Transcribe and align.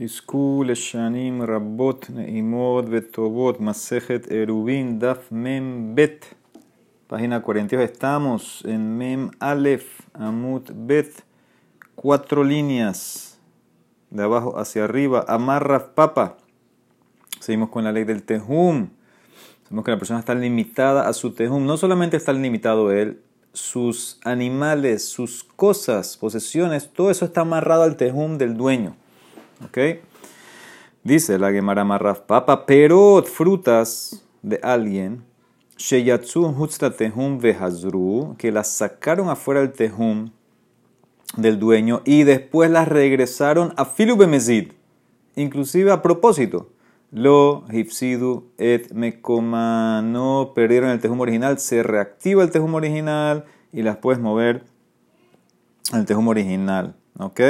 תזכו 0.00 0.64
לשנים 0.66 1.42
רבות 1.42 2.06
נעימות 2.14 2.84
וטובות, 2.90 3.60
מסכת 3.60 4.26
עירובין, 4.30 4.98
דף 4.98 5.28
מ"ב, 5.32 6.06
página 7.08 7.40
42, 7.40 7.84
estamos 7.84 8.64
en 8.64 8.98
Mem 8.98 9.30
Aleph, 9.38 10.00
Amut 10.14 10.72
Bet, 10.74 11.22
cuatro 11.94 12.42
líneas, 12.42 13.38
de 14.10 14.24
abajo 14.24 14.58
hacia 14.58 14.84
arriba, 14.84 15.24
Amarraf 15.28 15.84
Papa. 15.94 16.36
Seguimos 17.38 17.70
con 17.70 17.84
la 17.84 17.92
ley 17.92 18.04
del 18.04 18.24
Tejum. 18.24 18.88
Sabemos 19.64 19.84
que 19.84 19.90
la 19.92 19.98
persona 19.98 20.18
está 20.18 20.34
limitada 20.34 21.08
a 21.08 21.12
su 21.12 21.32
Tejum. 21.32 21.64
No 21.64 21.76
solamente 21.76 22.16
está 22.16 22.32
limitado 22.32 22.90
él, 22.90 23.20
sus 23.52 24.18
animales, 24.24 25.08
sus 25.08 25.44
cosas, 25.44 26.16
posesiones, 26.16 26.92
todo 26.92 27.10
eso 27.10 27.24
está 27.24 27.42
amarrado 27.42 27.84
al 27.84 27.96
Tejum 27.96 28.36
del 28.36 28.56
dueño. 28.56 28.96
¿Ok? 29.65 29.77
Dice 31.03 31.39
la 31.39 31.51
Gemara 31.51 31.83
Marraf 31.83 32.21
Papa, 32.21 32.65
pero 32.65 33.23
frutas 33.23 34.23
de 34.41 34.59
alguien, 34.61 35.23
Sheyatsu 35.77 36.53
Tehum 36.97 37.39
Vehazru, 37.39 38.35
que 38.37 38.51
las 38.51 38.69
sacaron 38.71 39.29
afuera 39.29 39.61
del 39.61 39.71
Tehum 39.71 40.31
del 41.37 41.59
dueño 41.59 42.01
y 42.05 42.23
después 42.23 42.69
las 42.69 42.87
regresaron 42.87 43.73
a 43.77 43.85
Filu 43.85 44.15
Bemezid, 44.15 44.73
inclusive 45.35 45.91
a 45.91 46.01
propósito. 46.01 46.69
Lo 47.11 47.65
hipsidu 47.69 48.51
et 48.57 48.93
mekoma 48.93 50.01
no 50.01 50.53
perdieron 50.55 50.91
el 50.91 51.01
Tehum 51.01 51.19
original, 51.19 51.59
se 51.59 51.83
reactiva 51.83 52.41
el 52.41 52.51
Tehum 52.51 52.73
original 52.75 53.45
y 53.73 53.81
las 53.81 53.97
puedes 53.97 54.21
mover 54.21 54.63
al 55.91 56.05
Tehum 56.05 56.27
original. 56.29 56.95
¿Ok? 57.19 57.41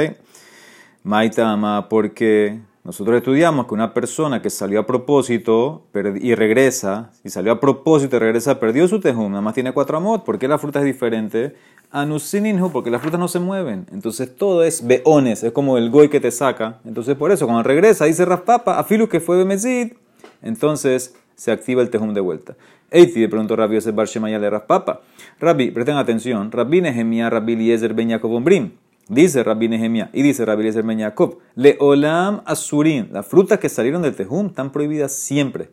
Maitama, 1.04 1.88
porque 1.88 2.60
nosotros 2.84 3.16
estudiamos 3.16 3.66
que 3.66 3.74
una 3.74 3.94
persona 3.94 4.42
que 4.42 4.50
salió 4.50 4.80
a 4.80 4.86
propósito 4.86 5.86
y 6.20 6.34
regresa, 6.34 7.10
y 7.24 7.30
salió 7.30 7.52
a 7.52 7.60
propósito 7.60 8.16
y 8.16 8.18
regresa, 8.18 8.58
perdió 8.58 8.88
su 8.88 9.00
tejum, 9.00 9.30
nada 9.30 9.40
más 9.40 9.54
tiene 9.54 9.72
cuatro 9.72 9.96
amot. 9.96 10.24
¿Por 10.24 10.38
qué 10.38 10.48
la 10.48 10.58
fruta 10.58 10.80
es 10.80 10.84
diferente? 10.84 11.54
Anusininhu, 11.90 12.70
porque 12.72 12.90
las 12.90 13.02
frutas 13.02 13.20
no 13.20 13.28
se 13.28 13.38
mueven. 13.38 13.86
Entonces 13.92 14.34
todo 14.34 14.64
es 14.64 14.86
beones, 14.86 15.42
es 15.42 15.52
como 15.52 15.78
el 15.78 15.90
goy 15.90 16.08
que 16.08 16.20
te 16.20 16.30
saca. 16.30 16.80
Entonces 16.84 17.16
por 17.16 17.30
eso, 17.30 17.46
cuando 17.46 17.62
regresa, 17.62 18.06
dice 18.06 18.24
Raspapa, 18.24 18.78
afilu 18.78 19.08
que 19.08 19.20
fue 19.20 19.36
bemezid, 19.36 19.92
entonces 20.40 21.14
se 21.34 21.52
activa 21.52 21.82
el 21.82 21.90
tejum 21.90 22.14
de 22.14 22.20
vuelta. 22.20 22.56
Eiti, 22.90 23.20
de 23.20 23.28
pronto 23.28 23.56
Rabbi 23.56 23.74
Yosef 23.76 23.94
Bar 23.94 24.06
Shemaya 24.06 24.38
le 24.38 24.50
Raspapa. 24.50 25.00
Rabbi, 25.40 25.70
presten 25.70 25.96
atención, 25.96 26.50
Rabbi 26.50 26.80
Nehemia, 26.80 27.30
Rabbi 27.30 27.52
Eliezer 27.54 27.94
Ben 27.94 28.08
Yaakov 28.08 28.32
Ombrim. 28.32 28.72
Dice 29.08 29.42
Rabbi 29.42 29.68
Nehemia 29.68 30.10
y 30.12 30.22
dice 30.22 30.44
Rabbi 30.44 30.60
Eliezer 30.60 30.84
Ben 30.84 30.98
Yaakov, 30.98 31.38
Leolam 31.54 32.42
Asurin, 32.44 33.08
las 33.12 33.26
frutas 33.26 33.58
que 33.58 33.68
salieron 33.68 34.02
del 34.02 34.14
Tejum 34.14 34.46
están 34.46 34.70
prohibidas 34.70 35.12
siempre. 35.12 35.70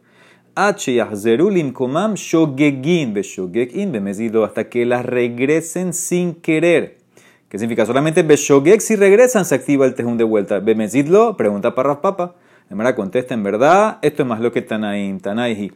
Komam 1.73 2.15
shogegin 2.15 3.13
beshogegin 3.13 3.91
bemezido 3.91 4.43
hasta 4.43 4.67
que 4.67 4.85
las 4.85 5.05
regresen 5.05 5.93
sin 5.93 6.35
querer. 6.35 6.97
¿Qué 7.47 7.57
significa? 7.57 7.85
Solamente 7.85 8.23
beshogeg 8.23 8.81
si 8.81 8.95
regresan 8.95 9.45
se 9.45 9.55
activa 9.55 9.85
el 9.85 9.95
tejum 9.95 10.17
de 10.17 10.23
vuelta. 10.23 10.59
Bemezidlo, 10.59 11.37
pregunta 11.37 11.73
para 11.73 11.89
Raspapa. 11.89 12.35
De 12.67 12.75
manera 12.75 12.95
contesta, 12.95 13.33
en 13.33 13.41
verdad, 13.41 13.99
esto 14.01 14.23
es 14.23 14.29
más 14.29 14.39
lo 14.41 14.51
que 14.51 14.61
Tanaim, 14.61 15.19
Tanaihi. 15.19 15.71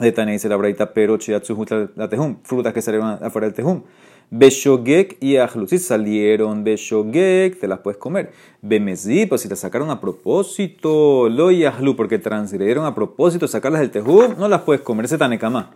De 0.00 0.12
Tanaim 0.12 0.36
dice 0.36 0.48
la 0.48 0.56
braita, 0.56 0.94
pero 0.94 1.18
chiatsu 1.18 1.66
la 1.96 2.08
tejum, 2.08 2.36
frutas 2.44 2.72
que 2.72 2.80
salieron 2.80 3.18
afuera 3.22 3.48
del 3.48 3.54
tejum. 3.54 3.82
Beshogek 4.30 5.16
y 5.20 5.36
Ahlu. 5.38 5.66
Si 5.66 5.78
salieron 5.78 6.62
Beshogek, 6.62 7.58
te 7.58 7.66
las 7.66 7.80
puedes 7.80 7.98
comer. 7.98 8.30
Bemezí, 8.62 9.26
pues 9.26 9.40
si 9.40 9.48
las 9.48 9.58
sacaron 9.58 9.90
a 9.90 10.00
propósito, 10.00 11.28
lo 11.28 11.50
y 11.50 11.64
porque 11.96 12.18
transgredieron 12.18 12.86
a 12.86 12.94
propósito 12.94 13.48
sacarlas 13.48 13.80
del 13.80 13.90
Tejum, 13.90 14.36
no 14.38 14.48
las 14.48 14.62
puedes 14.62 14.82
comer. 14.82 15.06
Ese 15.06 15.18
tanekama. 15.18 15.72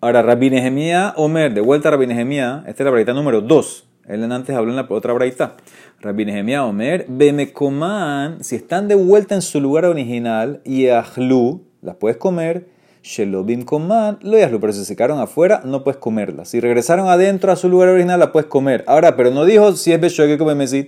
Ahora, 0.00 0.22
Rabbi 0.22 0.48
Nehemia 0.48 1.12
Omer, 1.16 1.52
de 1.52 1.60
vuelta 1.60 1.88
a 1.88 1.92
Rabbi 1.92 2.06
Nehemia, 2.06 2.64
esta 2.66 2.82
es 2.82 2.84
la 2.86 2.90
braita 2.90 3.12
número 3.12 3.42
2. 3.42 3.86
Él 4.08 4.32
antes 4.32 4.56
habló 4.56 4.70
en 4.70 4.76
la 4.76 4.86
otra 4.88 5.12
braita. 5.12 5.56
Rabbi 6.00 6.24
Nehemia 6.24 6.64
Omer, 6.64 7.04
Bemecoman, 7.06 8.42
si 8.42 8.56
están 8.56 8.88
de 8.88 8.94
vuelta 8.94 9.34
en 9.34 9.42
su 9.42 9.60
lugar 9.60 9.84
original, 9.84 10.62
y 10.64 10.88
Ahlu, 10.88 11.60
las 11.82 11.96
puedes 11.96 12.16
comer 12.16 12.79
Shelobim 13.02 13.64
Koman, 13.64 14.18
lo 14.22 14.38
yaslu, 14.38 14.60
pero 14.60 14.72
si 14.72 14.80
se 14.80 14.84
secaron 14.84 15.20
afuera, 15.20 15.62
no 15.64 15.82
puedes 15.82 15.98
comerla. 15.98 16.44
Si 16.44 16.60
regresaron 16.60 17.08
adentro 17.08 17.50
a 17.50 17.56
su 17.56 17.68
lugar 17.68 17.88
original, 17.88 18.20
la 18.20 18.32
puedes 18.32 18.48
comer. 18.48 18.84
Ahora, 18.86 19.16
pero 19.16 19.30
no 19.30 19.44
dijo 19.44 19.72
si 19.72 19.92
es 19.92 20.00
Beshoge 20.00 20.38
o 20.40 20.44
Bemezid. 20.44 20.86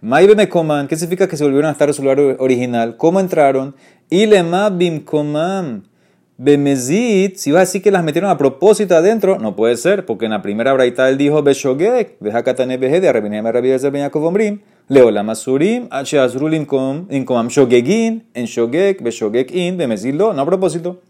Maibeme 0.00 0.48
Koman, 0.48 0.88
¿qué 0.88 0.96
significa 0.96 1.28
que 1.28 1.36
se 1.36 1.44
volvieron 1.44 1.68
a 1.68 1.72
estar 1.72 1.88
en 1.88 1.94
su 1.94 2.02
lugar 2.02 2.18
original? 2.38 2.96
¿Cómo 2.96 3.20
entraron? 3.20 3.74
Y 4.10 4.26
lema 4.26 4.70
bim 4.70 5.04
Koman. 5.04 5.84
Bemezid, 6.38 7.36
si 7.36 7.52
vas 7.52 7.58
a 7.58 7.64
decir 7.66 7.82
que 7.82 7.92
las 7.92 8.02
metieron 8.02 8.28
a 8.30 8.36
propósito 8.36 8.96
adentro, 8.96 9.38
no 9.38 9.54
puede 9.54 9.76
ser, 9.76 10.06
porque 10.06 10.24
en 10.24 10.32
la 10.32 10.42
primera 10.42 10.72
braita 10.72 11.08
él 11.08 11.18
dijo 11.18 11.42
Beshogek, 11.42 12.18
Deja 12.18 12.42
Katane 12.42 12.78
Behede, 12.78 13.08
Arabinema 13.08 13.52
Rabbi 13.52 13.70
Ezer 13.70 13.92
Ben 13.92 14.02
Yaakov 14.02 14.24
Omrim, 14.24 14.60
Leola 14.88 15.22
Masurim, 15.22 15.86
H 15.90 16.18
Azrulim 16.18 16.66
Komam 16.66 17.48
Shogegin, 17.48 18.24
en 18.34 18.46
Shogek, 18.46 19.02
Beshogek 19.02 19.52
in, 19.52 19.76
Bemezid 19.76 20.14
lo, 20.14 20.32
no 20.32 20.42
a 20.42 20.46
propósito. 20.46 21.00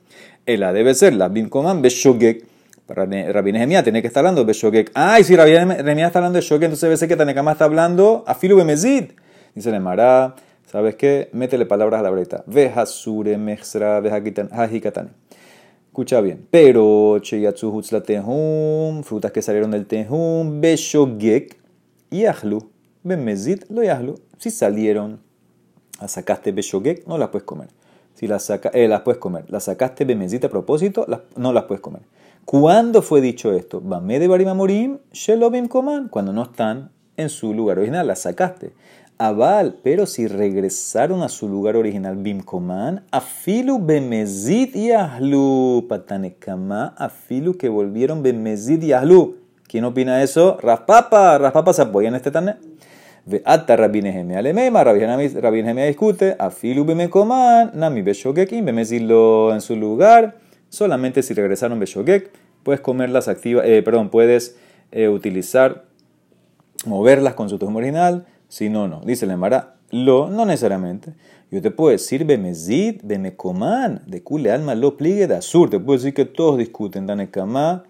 Ela 0.45 0.73
debe 0.73 0.95
ser 0.95 1.15
la 1.15 1.29
bin 1.29 1.49
coman 1.49 1.83
beshogek. 1.83 2.45
Para 2.87 3.07
Rabbi 3.07 3.53
Nehemiah 3.53 3.83
tiene 3.85 4.03
que 4.03 4.09
estar 4.09 4.21
hablando 4.23 4.45
beshogek. 4.45 4.91
Ay, 4.95 5.23
si 5.23 5.37
Rabbi 5.37 5.53
Nehemiah 5.53 6.09
está 6.09 6.19
hablando 6.19 6.39
de 6.39 6.43
shogek, 6.43 6.65
entonces 6.65 6.83
debe 6.83 6.97
ser 6.97 7.09
que 7.09 7.17
Tanekama 7.17 7.53
está 7.53 7.65
hablando 7.65 8.25
a 8.27 8.35
filu 8.35 8.57
bemezid. 8.57 9.13
Dice 9.55 9.71
le 9.71 9.79
Mará, 9.79 10.35
¿sabes 10.67 10.97
qué? 10.97 11.29
Métele 11.33 11.65
palabras 11.65 12.01
a 12.01 12.03
la 12.03 12.11
breta. 12.11 12.43
Vejasure 12.47 13.39
mechsra 13.39 14.01
vejahikatan. 14.01 15.11
Escucha 15.87 16.21
bien. 16.21 16.49
Pero 16.51 17.19
cheyatsu 17.21 17.81
la 17.91 18.03
tehum, 18.03 19.03
frutas 19.05 19.31
que 19.31 19.43
salieron 19.43 19.71
del 19.71 19.87
tehum, 19.87 20.61
beshogek 20.61 21.57
y 22.11 22.25
ahlu. 22.25 22.69
Bemezid 23.05 23.63
lo 23.69 23.83
yahlu. 23.83 24.15
Si 24.39 24.51
salieron, 24.51 25.21
sacaste 26.07 26.51
beshogek, 26.51 27.07
no 27.07 27.17
las 27.17 27.29
puedes 27.29 27.45
comer. 27.45 27.69
Si 28.23 28.29
las, 28.29 28.45
saca, 28.45 28.71
eh, 28.73 28.87
las 28.87 29.01
puedes 29.01 29.19
comer. 29.19 29.47
Las 29.49 29.65
sacaste 29.65 30.05
bemezita 30.05 30.47
a 30.47 30.51
propósito, 30.51 31.05
no 31.35 31.53
las 31.53 31.65
puedes 31.65 31.81
comer. 31.81 32.03
¿Cuándo 32.45 33.03
fue 33.03 33.21
dicho 33.21 33.53
esto? 33.53 33.81
Bame 33.81 34.21
de 34.21 34.29
Barimamorim, 34.29 34.99
Shelobim 35.11 35.67
Koman. 35.67 36.09
Cuando 36.09 36.33
no 36.33 36.45
están 36.45 36.93
en 37.17 37.29
su 37.29 37.53
lugar 37.53 37.79
original, 37.81 38.07
las 38.07 38.21
sacaste. 38.21 38.75
Aval, 39.19 39.81
pero 39.83 40.07
si 40.07 40.29
regresaron 40.29 41.25
a 41.25 41.29
su 41.29 41.49
lugar 41.49 41.75
original, 41.75 42.15
Bimkoman, 42.15 43.07
afilu 43.11 43.85
bemezid 43.85 44.73
y 44.77 44.93
ahlu, 44.93 45.87
patanekama, 45.89 46.95
afilu 46.97 47.55
que 47.55 47.69
volvieron 47.69 48.23
bemezid 48.23 48.85
y 48.85 48.93
ahlu. 48.93 49.39
¿Quién 49.67 49.83
opina 49.85 50.23
eso? 50.23 50.59
Raspapa, 50.63 51.39
Raspapa 51.39 51.73
se 51.73 51.83
apoya 51.83 52.07
en 52.07 52.15
este 52.15 52.31
tané. 52.31 52.55
Ve 53.25 53.41
ata 53.45 53.77
Rabbi 53.77 54.03
Nehemia 54.03 54.43
lemema, 54.43 54.83
Rabbi 54.83 55.63
Nehemia 55.63 55.87
discute, 55.87 56.35
afilu 56.39 56.85
bemekoman, 56.85 57.71
nami 57.73 58.03
beshogekim, 58.03 58.65
bemezilo 58.65 59.55
en 59.55 59.61
su 59.61 59.77
lugar, 59.77 60.39
solamente 60.69 61.23
si 61.23 61.33
regresaron 61.33 61.79
beshogek, 61.79 62.33
puedes 62.65 62.81
comerlas 62.81 63.29
activas, 63.29 63.65
eh, 63.65 63.81
perdón, 63.83 64.09
puedes 64.09 64.57
eh, 64.91 65.09
utilizar, 65.09 65.85
moverlas 66.85 67.35
con 67.35 67.49
su 67.49 67.59
tomo 67.59 67.79
original, 67.79 68.27
si 68.49 68.69
no, 68.69 68.89
no. 68.89 69.03
Dice 69.07 69.27
la 69.27 69.35
Emara, 69.35 69.77
lo, 69.91 70.29
no 70.29 70.45
necesariamente. 70.45 71.13
Yo 71.53 71.63
te 71.63 71.71
puedo 71.71 71.91
decir 71.91 72.25
bemezid, 72.25 73.03
bemekoman, 73.05 74.03
de 74.07 74.23
kule 74.25 74.51
alma 74.51 74.75
lo 74.75 74.97
pligue 74.97 75.29
de 75.29 75.37
azur, 75.37 75.71
te 75.71 75.79
puedo 75.79 75.97
decir 75.97 76.13
que 76.13 76.25
todos 76.25 76.59
discuten, 76.59 77.07
danekama, 77.07 77.85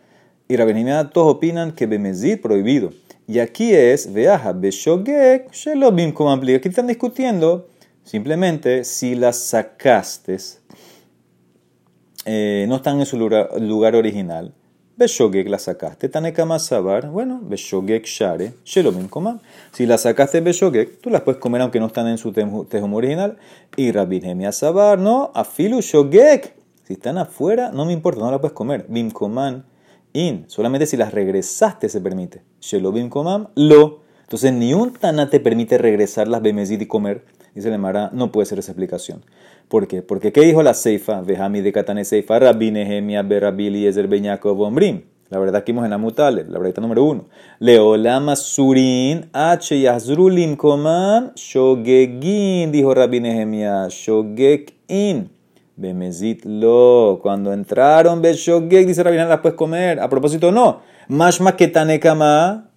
y 0.46 0.56
Rabbi 0.56 0.74
Nehemia 0.74 1.08
todos 1.08 1.36
opinan 1.36 1.72
que 1.72 1.86
bemezid 1.86 2.42
prohibido. 2.42 2.92
Y 3.26 3.38
aquí 3.38 3.72
es, 3.72 4.12
veaja, 4.12 4.52
beshogek, 4.52 5.52
shelobim 5.52 6.12
como 6.12 6.32
aplica. 6.32 6.58
Aquí 6.58 6.68
están 6.68 6.88
discutiendo 6.88 7.68
simplemente 8.02 8.84
si 8.84 9.14
las 9.14 9.38
sacaste, 9.38 10.36
eh, 12.24 12.66
no 12.68 12.76
están 12.76 12.98
en 12.98 13.06
su 13.06 13.16
lugar, 13.18 13.94
original. 13.94 14.54
Beshogek 14.96 15.48
la 15.48 15.58
sacaste, 15.58 16.08
tanekama 16.08 16.58
sabar, 16.58 17.08
bueno, 17.08 17.40
beshogek 17.42 18.04
share, 18.04 18.52
shelobim 18.64 19.08
komam. 19.08 19.40
Si 19.72 19.86
las 19.86 20.02
sacaste 20.02 20.40
beshogek, 20.40 21.00
tú 21.00 21.08
las 21.08 21.22
puedes 21.22 21.40
comer 21.40 21.62
aunque 21.62 21.80
no 21.80 21.86
están 21.86 22.08
en 22.08 22.18
su 22.18 22.32
tejum 22.32 22.94
original. 22.94 23.38
Y 23.76 23.92
rabin 23.92 24.24
hemia 24.26 24.52
sabar, 24.52 24.98
no, 24.98 25.30
afilu 25.34 25.80
shogek. 25.80 26.54
Si 26.84 26.94
están 26.94 27.16
afuera, 27.16 27.70
no 27.72 27.84
me 27.84 27.92
importa, 27.92 28.20
no 28.20 28.30
las 28.30 28.40
puedes 28.40 28.54
comer. 28.54 28.84
Bim 28.88 29.10
koman 29.10 29.64
in. 30.12 30.44
Solamente 30.48 30.86
si 30.86 30.96
las 30.96 31.12
regresaste 31.12 31.88
se 31.88 32.00
permite. 32.00 32.42
Shelobim 32.60 33.08
komam, 33.08 33.48
lo. 33.54 34.00
Entonces 34.22 34.52
ni 34.52 34.72
un 34.72 34.92
tana 34.92 35.28
te 35.28 35.40
permite 35.40 35.78
regresar 35.78 36.28
las 36.28 36.42
bemezid 36.42 36.80
y 36.80 36.86
comer. 36.86 37.24
Dice 37.54 37.68
el 37.68 37.78
Mara, 37.78 38.10
no 38.14 38.32
puede 38.32 38.46
ser 38.46 38.58
esa 38.58 38.72
explicación. 38.72 39.24
¿Por 39.68 39.86
qué? 39.86 40.02
Porque 40.02 40.32
¿qué 40.32 40.40
dijo 40.40 40.62
la 40.62 40.74
Seifa? 40.74 41.20
Vejami 41.20 41.60
de 41.60 41.72
Katane 41.72 42.04
Seifa, 42.04 42.38
Rabbi 42.38 42.70
Nehemia, 42.70 43.22
Berabili, 43.22 43.86
Ezer 43.86 44.08
Beñakov, 44.08 44.60
Ombrim. 44.60 45.02
La 45.32 45.38
verdad 45.38 45.64
que 45.64 45.72
vimos 45.72 45.86
en 45.86 45.94
Amutale, 45.94 46.44
la 46.44 46.58
verdad 46.58 46.82
número 46.82 47.04
uno. 47.04 47.24
Leolama 47.58 48.36
surin 48.36 49.30
h 49.32 49.80
yazrulim 49.80 50.56
koman 50.56 51.32
shogegin, 51.34 52.70
dijo 52.70 52.94
Rabbi 52.94 53.20
Nehemia, 53.20 53.88
in. 54.88 55.30
Bemezit 55.82 56.46
lo. 56.46 57.18
Cuando 57.20 57.52
entraron, 57.52 58.22
be 58.22 58.32
shogeg, 58.32 58.86
dice 58.86 59.02
Rabbi 59.02 59.16
las 59.16 59.40
puedes 59.40 59.56
comer. 59.56 60.00
A 60.00 60.08
propósito, 60.08 60.50
no. 60.50 60.80
Mashma 61.08 61.56
que 61.56 61.70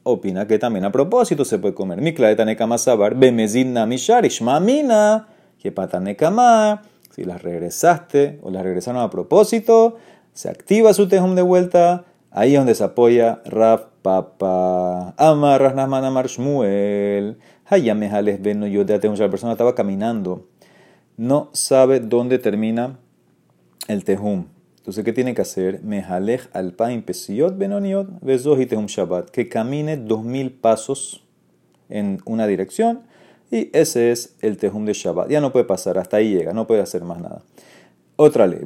opina 0.03 0.47
que 0.47 0.59
también 0.59 0.83
a 0.83 0.91
propósito 0.91 1.45
se 1.45 1.59
puede 1.59 1.73
comer. 1.73 2.01
Mikla 2.01 2.27
de 2.27 2.35
tanekama 2.35 2.77
sabar, 2.77 3.15
bemezit 3.15 3.67
namishar, 3.67 4.25
ishmamina, 4.25 5.27
que 5.59 5.71
patanekama. 5.71 6.81
Si 7.11 7.23
las 7.23 7.41
regresaste 7.41 8.39
o 8.43 8.51
las 8.51 8.63
regresaron 8.63 9.01
a 9.01 9.09
propósito, 9.09 9.97
se 10.33 10.49
activa 10.49 10.93
su 10.93 11.07
tejum 11.07 11.35
de 11.35 11.43
vuelta 11.43 12.03
Ahí 12.37 12.51
es 12.51 12.59
donde 12.59 12.75
se 12.75 12.83
apoya 12.83 13.39
Raf 13.45 13.85
Papa. 14.01 15.13
Amar 15.15 15.61
Rasnasman 15.61 16.03
Amar 16.03 16.27
Shmuel. 16.27 17.37
Hayamejales 17.63 18.41
Beno 18.41 18.67
yo 18.67 18.83
de 18.83 18.99
La 18.99 19.29
persona 19.29 19.53
estaba 19.53 19.73
caminando. 19.73 20.45
No 21.17 21.49
sabe 21.53 21.99
dónde 21.99 22.39
termina 22.39 22.99
el 23.87 24.03
Tejum. 24.03 24.45
Entonces, 24.77 25.03
¿qué 25.03 25.13
tiene 25.13 25.33
que 25.33 25.41
hacer? 25.41 25.81
Mejalej 25.83 26.41
alpaim 26.53 27.01
pesiyot 27.01 27.57
benoniot 27.57 28.09
y 28.23 28.65
Tejum 28.65 28.85
Shabbat. 28.85 29.29
Que 29.29 29.49
camine 29.49 29.97
dos 29.97 30.23
mil 30.23 30.51
pasos 30.51 31.23
en 31.89 32.21
una 32.25 32.47
dirección. 32.47 33.01
Y 33.51 33.69
ese 33.73 34.11
es 34.11 34.35
el 34.41 34.57
Tejum 34.57 34.85
de 34.85 34.93
Shabbat. 34.93 35.29
Ya 35.29 35.41
no 35.41 35.51
puede 35.51 35.65
pasar, 35.65 35.97
hasta 35.97 36.17
ahí 36.17 36.33
llega, 36.33 36.53
no 36.53 36.67
puede 36.67 36.81
hacer 36.81 37.03
más 37.03 37.19
nada. 37.19 37.43
Otra 38.15 38.47
ley. 38.47 38.59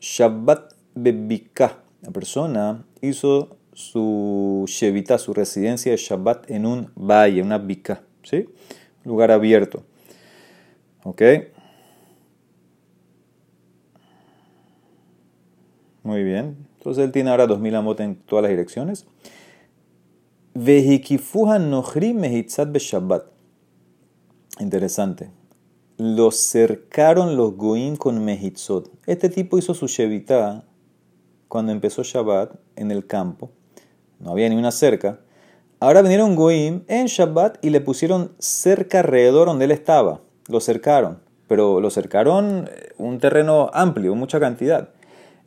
Shabbat 0.00 0.72
bebika 0.94 1.82
la 2.02 2.10
persona 2.10 2.84
hizo 3.00 3.56
su 3.72 4.64
shevita, 4.66 5.18
su 5.18 5.32
residencia 5.32 5.92
de 5.92 5.98
Shabbat 5.98 6.50
en 6.50 6.66
un 6.66 6.90
valle, 6.96 7.42
una 7.42 7.58
bica, 7.58 8.02
¿sí? 8.24 8.48
Lugar 9.04 9.30
abierto. 9.30 9.84
¿Ok? 11.04 11.22
Muy 16.02 16.24
bien. 16.24 16.66
Entonces 16.78 17.04
él 17.04 17.12
tiene 17.12 17.30
ahora 17.30 17.46
2000 17.46 17.74
amot 17.74 18.00
en 18.00 18.16
todas 18.16 18.42
las 18.42 18.50
direcciones. 18.50 19.06
Vehikifuha 20.54 21.58
nohri 21.58 22.12
mehitzat 22.12 22.76
Shabbat. 22.76 23.26
Interesante. 24.60 25.30
Lo 25.98 26.30
cercaron 26.30 27.36
los 27.36 27.56
goim 27.56 27.96
con 27.96 28.24
mehitzot. 28.24 28.90
Este 29.06 29.28
tipo 29.28 29.58
hizo 29.58 29.74
su 29.74 29.86
shevita 29.86 30.64
cuando 31.48 31.72
empezó 31.72 32.02
Shabbat 32.02 32.54
en 32.76 32.90
el 32.90 33.06
campo. 33.06 33.50
No 34.18 34.30
había 34.30 34.48
ni 34.48 34.56
una 34.56 34.70
cerca. 34.70 35.20
Ahora 35.80 36.00
vinieron 36.00 36.36
Goim 36.36 36.84
en 36.86 37.06
Shabbat 37.06 37.58
y 37.64 37.70
le 37.70 37.80
pusieron 37.80 38.36
cerca 38.38 39.00
alrededor 39.00 39.48
donde 39.48 39.64
él 39.64 39.72
estaba. 39.72 40.20
Lo 40.48 40.60
cercaron, 40.60 41.18
pero 41.48 41.80
lo 41.80 41.90
cercaron 41.90 42.68
eh, 42.70 42.92
un 42.98 43.18
terreno 43.18 43.70
amplio, 43.72 44.14
mucha 44.14 44.40
cantidad. 44.40 44.88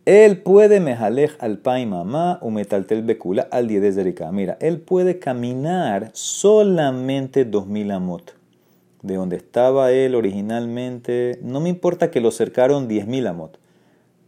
Él 0.06 0.38
puede 0.38 0.80
mejalej 0.80 1.31
al 1.39 1.57
pai 1.57 1.86
mamá 1.86 2.38
o 2.42 2.51
metaltel 2.51 3.01
becula 3.01 3.47
al 3.51 3.68
día 3.68 3.80
de 3.80 4.15
Mira, 4.31 4.57
él 4.62 4.80
puede 4.80 5.18
caminar 5.18 6.12
solamente 6.13 7.44
2000 7.45 7.92
amot. 7.92 8.36
De 9.01 9.15
donde 9.15 9.38
estaba 9.38 9.92
él 9.92 10.15
originalmente, 10.15 11.39
no 11.41 11.59
me 11.59 11.69
importa 11.69 12.12
que 12.12 12.21
lo 12.21 12.31
cercaron 12.31 12.88
10.000 12.88 13.27
amot 13.27 13.59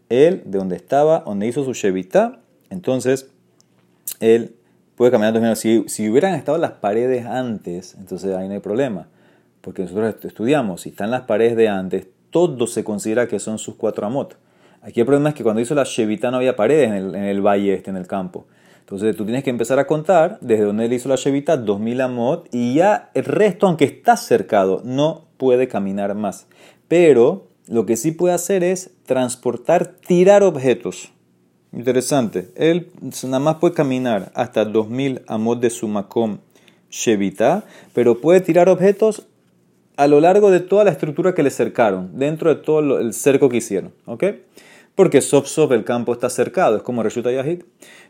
él, 0.09 0.43
de 0.45 0.57
donde 0.57 0.75
estaba, 0.75 1.21
donde 1.21 1.47
hizo 1.47 1.63
su 1.63 1.73
Shevita, 1.73 2.39
entonces 2.69 3.29
él 4.19 4.55
puede 4.95 5.11
caminar 5.11 5.33
dos 5.33 5.41
minutos. 5.41 5.59
Si, 5.59 5.83
si 5.87 6.09
hubieran 6.09 6.35
estado 6.35 6.57
las 6.57 6.71
paredes 6.73 7.25
antes, 7.25 7.95
entonces 7.95 8.35
ahí 8.35 8.47
no 8.47 8.53
hay 8.53 8.59
problema. 8.59 9.07
Porque 9.61 9.83
nosotros 9.83 10.15
estudiamos, 10.23 10.81
si 10.81 10.89
están 10.89 11.11
las 11.11 11.21
paredes 11.21 11.55
de 11.55 11.67
antes, 11.67 12.07
todo 12.29 12.67
se 12.67 12.83
considera 12.83 13.27
que 13.27 13.39
son 13.39 13.57
sus 13.57 13.75
cuatro 13.75 14.05
amot. 14.05 14.37
Aquí 14.81 14.99
el 14.99 15.05
problema 15.05 15.29
es 15.29 15.35
que 15.35 15.43
cuando 15.43 15.61
hizo 15.61 15.75
la 15.75 15.83
Shevita 15.83 16.31
no 16.31 16.37
había 16.37 16.55
paredes 16.55 16.89
en 16.89 16.93
el, 16.93 17.15
en 17.15 17.23
el 17.23 17.41
valle 17.41 17.73
este, 17.73 17.89
en 17.89 17.97
el 17.97 18.07
campo. 18.07 18.45
Entonces 18.79 19.17
tú 19.17 19.25
tienes 19.25 19.43
que 19.43 19.49
empezar 19.49 19.79
a 19.79 19.87
contar 19.87 20.37
desde 20.39 20.63
donde 20.63 20.85
él 20.85 20.93
hizo 20.93 21.09
la 21.09 21.17
Shevita, 21.17 21.57
2000 21.57 22.01
amot, 22.01 22.47
y 22.53 22.75
ya 22.75 23.09
el 23.13 23.25
resto, 23.25 23.67
aunque 23.67 23.83
está 23.85 24.15
cercado, 24.15 24.81
no 24.85 25.25
puede 25.37 25.67
caminar 25.67 26.15
más. 26.15 26.47
Pero 26.87 27.47
lo 27.67 27.85
que 27.85 27.97
sí 27.97 28.11
puede 28.11 28.33
hacer 28.33 28.63
es 28.63 28.91
transportar, 29.05 29.87
tirar 30.07 30.41
objetos. 30.43 31.11
Interesante. 31.73 32.49
Él 32.55 32.89
nada 33.23 33.39
más 33.39 33.55
puede 33.55 33.73
caminar 33.73 34.31
hasta 34.35 34.63
2000 34.63 35.23
amot 35.27 35.59
de 35.59 35.69
su 35.69 35.87
makom 35.89 36.37
shevita, 36.89 37.65
pero 37.93 38.21
puede 38.21 38.39
tirar 38.39 38.69
objetos 38.69 39.27
a 39.97 40.07
lo 40.07 40.21
largo 40.21 40.49
de 40.51 40.61
toda 40.61 40.85
la 40.85 40.91
estructura 40.91 41.35
que 41.35 41.43
le 41.43 41.49
cercaron, 41.49 42.17
dentro 42.17 42.53
de 42.53 42.61
todo 42.61 42.99
el 42.99 43.13
cerco 43.13 43.49
que 43.49 43.57
hicieron. 43.57 43.93
¿Ok? 44.05 44.23
Porque 44.95 45.21
sof 45.21 45.47
sof 45.47 45.71
el 45.73 45.83
campo 45.83 46.13
está 46.13 46.29
cercado, 46.29 46.77
es 46.77 46.83
como 46.83 47.03
Reshuta 47.03 47.31
Yahid. 47.31 47.63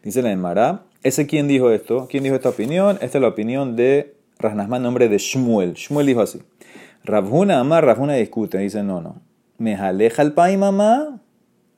Dice 0.03 0.21
la 0.21 0.31
Emara. 0.31 0.83
¿Ese 1.03 1.25
quién 1.25 1.47
dijo 1.47 1.71
esto? 1.71 2.07
¿Quién 2.09 2.23
dijo 2.23 2.35
esta 2.35 2.49
opinión? 2.49 2.97
Esta 3.01 3.17
es 3.17 3.21
la 3.21 3.27
opinión 3.27 3.75
de 3.75 4.15
Rasnasman, 4.39 4.83
nombre 4.83 5.09
de 5.09 5.17
Shmuel. 5.17 5.73
Shmuel 5.73 6.05
dijo 6.05 6.21
así. 6.21 6.41
Rabhuna 7.03 7.59
Amar, 7.59 7.85
Rabhuna 7.85 8.13
discute. 8.13 8.57
Dice, 8.57 8.83
no, 8.83 9.01
no 9.01 9.27
me 9.57 9.75
aleja 9.75 10.21
el 10.21 10.33
pai 10.33 10.57
mamá, 10.57 11.19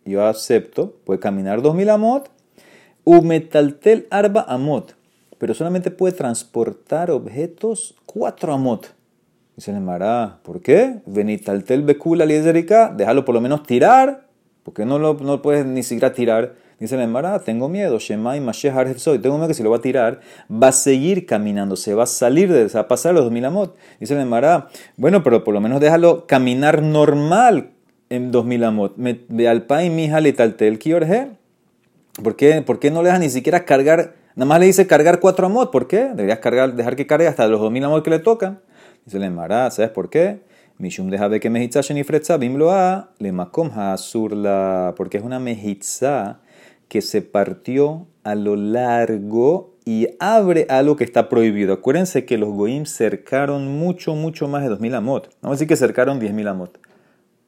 yo 0.05 0.25
acepto, 0.25 0.97
puede 1.05 1.19
caminar 1.19 1.61
2000 1.61 1.89
amot, 1.89 2.29
metaltel 3.23 4.07
arba 4.11 4.41
amot, 4.47 4.95
pero 5.37 5.53
solamente 5.53 5.89
puede 5.91 6.13
transportar 6.13 7.09
objetos 7.09 7.95
4 8.05 8.53
amot. 8.53 8.93
Dice 9.59 9.71
el 9.71 9.81
Mará, 9.81 10.39
¿por 10.43 10.61
qué? 10.61 11.01
Venitaltel 11.05 11.81
becula 11.81 12.25
liezerica, 12.25 12.93
déjalo 12.95 13.25
por 13.25 13.35
lo 13.35 13.41
menos 13.41 13.63
tirar, 13.63 14.21
porque 14.63 14.85
no 14.85 14.99
lo 14.99 15.15
no 15.15 15.41
puedes 15.41 15.65
ni 15.65 15.83
siquiera 15.83 16.13
tirar. 16.13 16.53
Dice 16.79 16.95
el 16.95 17.09
Mará, 17.09 17.37
tengo 17.39 17.67
miedo, 17.67 17.99
Shemai 17.99 18.39
Mashiach 18.39 18.95
soy, 18.95 19.19
tengo 19.19 19.35
miedo 19.35 19.49
que 19.49 19.53
si 19.53 19.61
lo 19.61 19.69
va 19.69 19.75
a 19.75 19.81
tirar, 19.81 20.21
va 20.49 20.69
a 20.69 20.71
seguir 20.71 21.25
caminando, 21.25 21.75
se 21.75 21.93
va 21.93 22.03
a 22.03 22.05
salir, 22.05 22.49
de, 22.49 22.69
se 22.69 22.75
va 22.75 22.83
a 22.83 22.87
pasar 22.87 23.13
los 23.13 23.25
2000 23.25 23.43
amot. 23.43 23.75
Dice 23.99 24.17
el 24.17 24.25
Mará, 24.27 24.69
bueno, 24.95 25.23
pero 25.23 25.43
por 25.43 25.53
lo 25.53 25.59
menos 25.59 25.81
déjalo 25.81 26.25
caminar 26.25 26.81
normal 26.81 27.71
en 28.09 28.31
2000 28.31 28.63
amot. 28.63 28.95
De 28.95 29.49
alpay 29.49 29.89
mija 29.89 30.21
letaltel 30.21 30.79
kiorje. 30.79 31.31
¿Por 32.23 32.37
qué? 32.37 32.61
¿Por 32.61 32.79
qué 32.79 32.91
no 32.91 33.01
le 33.01 33.07
dejas 33.07 33.19
ni 33.19 33.29
siquiera 33.29 33.65
cargar? 33.65 34.13
Nada 34.37 34.47
más 34.47 34.61
le 34.61 34.67
dice 34.67 34.87
cargar 34.87 35.19
4 35.19 35.47
amot. 35.47 35.69
¿Por 35.69 35.89
qué? 35.89 36.05
Deberías 36.15 36.39
cargar, 36.39 36.75
dejar 36.75 36.95
que 36.95 37.05
cargue 37.05 37.27
hasta 37.27 37.45
los 37.49 37.59
2000 37.59 37.83
amot 37.83 38.03
que 38.05 38.09
le 38.09 38.19
tocan. 38.19 38.61
Dice 39.05 39.19
le 39.19 39.29
mará, 39.29 39.69
¿sabes 39.71 39.91
por 39.91 40.09
qué? 40.09 40.41
Mishum 40.77 41.09
deja 41.09 41.27
de 41.27 41.39
que 41.39 41.49
mejitza 41.49 41.81
shenifretza 41.81 42.37
bimloa 42.37 43.11
le 43.19 43.31
makom 43.31 43.71
surla. 43.97 44.93
Porque 44.95 45.17
es 45.17 45.23
una 45.23 45.39
mejitza 45.39 46.39
que 46.87 47.01
se 47.01 47.21
partió 47.21 48.07
a 48.23 48.35
lo 48.35 48.55
largo 48.55 49.75
y 49.85 50.07
abre 50.19 50.67
algo 50.69 50.95
que 50.95 51.03
está 51.03 51.29
prohibido. 51.29 51.73
Acuérdense 51.73 52.25
que 52.25 52.37
los 52.37 52.49
goim 52.49 52.85
cercaron 52.85 53.67
mucho, 53.79 54.13
mucho 54.15 54.47
más 54.47 54.63
de 54.63 54.69
2000 54.69 54.95
amot. 54.95 55.29
Vamos 55.41 55.55
a 55.55 55.57
decir 55.57 55.67
que 55.67 55.75
cercaron 55.75 56.21
10.000 56.21 56.47
amot. 56.47 56.79